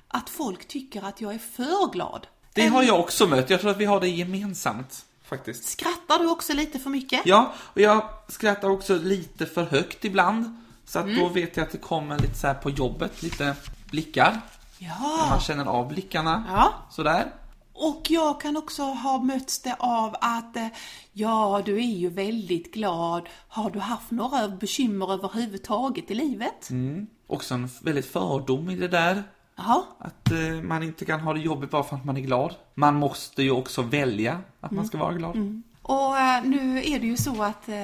Att 0.08 0.30
folk 0.30 0.68
tycker 0.68 1.06
att 1.06 1.22
jag 1.22 1.34
är 1.34 1.38
för 1.38 1.92
glad. 1.92 2.28
Det 2.54 2.68
har 2.68 2.84
jag 2.84 3.00
också 3.00 3.28
mött. 3.28 3.50
Jag 3.50 3.62
tror 3.62 3.72
att 3.72 3.78
vi 3.78 3.86
har 3.86 4.00
det 4.00 4.08
gemensamt, 4.08 5.06
faktiskt. 5.30 5.66
Skrattar 5.66 6.20
du 6.20 6.30
också 6.30 6.54
lite 6.54 6.80
för 6.80 6.90
mycket? 6.90 7.22
Ja, 7.26 7.54
och 7.58 7.82
jag 7.82 8.10
skrattar 8.28 8.70
också 8.70 8.96
lite 8.96 9.46
för 9.46 9.64
högt 9.64 10.06
ibland. 10.06 10.58
Så 10.86 11.00
att 11.00 11.16
då 11.16 11.28
vet 11.28 11.58
jag 11.58 11.64
att 11.64 11.72
det 11.72 11.78
kommer 11.78 12.20
lite 12.20 12.36
så 12.36 12.54
på 12.54 12.70
jobbet, 12.70 13.24
lite 13.24 13.56
blickar. 13.92 14.42
Ja. 14.78 15.28
Man 15.30 15.40
känner 15.40 15.66
av 15.66 15.88
blickarna. 15.88 16.46
Ja. 16.50 16.74
Sådär. 16.92 17.32
Och 17.74 18.06
jag 18.10 18.42
kan 18.42 18.58
också 18.58 18.84
ha 18.84 19.22
mötts 19.24 19.62
det 19.62 19.76
av 19.80 20.16
att 20.22 20.56
eh, 20.56 20.68
ja, 21.14 21.62
du 21.66 21.76
är 21.76 21.98
ju 21.98 22.10
väldigt 22.10 22.74
glad. 22.74 23.30
Har 23.48 23.70
du 23.70 23.80
haft 23.80 24.12
några 24.12 24.48
bekymmer 24.48 25.14
överhuvudtaget 25.14 26.12
i 26.12 26.16
livet? 26.16 26.70
Mm. 26.70 27.08
Också 27.28 27.54
en 27.54 27.70
väldigt 27.82 28.06
fördom 28.06 28.70
i 28.70 28.76
det 28.76 28.88
där. 28.88 29.24
Jaha. 29.60 29.84
Att 30.00 30.32
eh, 30.32 30.62
man 30.62 30.84
inte 30.84 31.06
kan 31.06 31.20
ha 31.20 31.34
det 31.34 31.40
jobbigt 31.40 31.72
bara 31.72 31.84
för 31.84 31.96
att 31.96 32.06
man 32.06 32.18
är 32.18 32.22
glad. 32.22 32.56
Man 32.76 32.96
måste 32.96 33.44
ju 33.44 33.52
också 33.52 33.82
välja 33.82 34.42
att 34.60 34.72
man 34.72 34.86
ska 34.86 34.98
vara 34.98 35.14
glad. 35.14 35.62
Och 35.82 36.18
eh, 36.18 36.44
nu 36.44 36.78
är 36.78 37.00
det 37.00 37.08
ju 37.08 37.18
så 37.18 37.44
att 37.44 37.70
eh, 37.70 37.76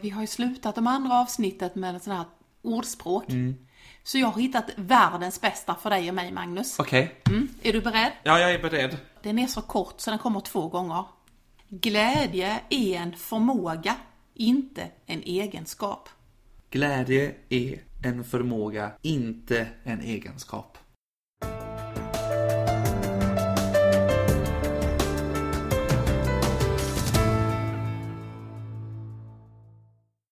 vi 0.00 0.10
har 0.10 0.20
ju 0.20 0.26
slutat 0.26 0.74
de 0.74 0.86
andra 0.86 1.20
avsnittet 1.20 1.74
med 1.74 1.96
ett 1.96 2.02
sånt 2.02 2.16
här 2.16 2.26
ordspråk. 2.62 3.24
Så 4.02 4.18
jag 4.18 4.26
har 4.26 4.40
hittat 4.40 4.64
världens 4.76 5.40
bästa 5.40 5.74
för 5.74 5.90
dig 5.90 6.08
och 6.08 6.14
mig, 6.14 6.32
Magnus. 6.32 6.78
Okej. 6.78 7.20
Mm. 7.28 7.48
Är 7.62 7.72
du 7.72 7.80
beredd? 7.80 8.12
Ja, 8.22 8.38
jag 8.38 8.54
är 8.54 8.62
beredd. 8.62 8.96
Den 9.22 9.38
är 9.38 9.46
så 9.46 9.62
kort 9.62 10.00
så 10.00 10.10
den 10.10 10.18
kommer 10.18 10.40
två 10.40 10.68
gånger. 10.68 11.04
Glädje 11.68 12.60
är 12.68 12.94
en 12.94 13.16
förmåga, 13.16 13.96
inte 14.34 14.86
en 15.06 15.22
egenskap. 15.22 16.08
Glädje 16.70 17.34
är 17.48 17.80
en 18.04 18.24
förmåga, 18.24 18.90
inte 19.02 19.66
en 19.84 20.00
egenskap. 20.00 20.78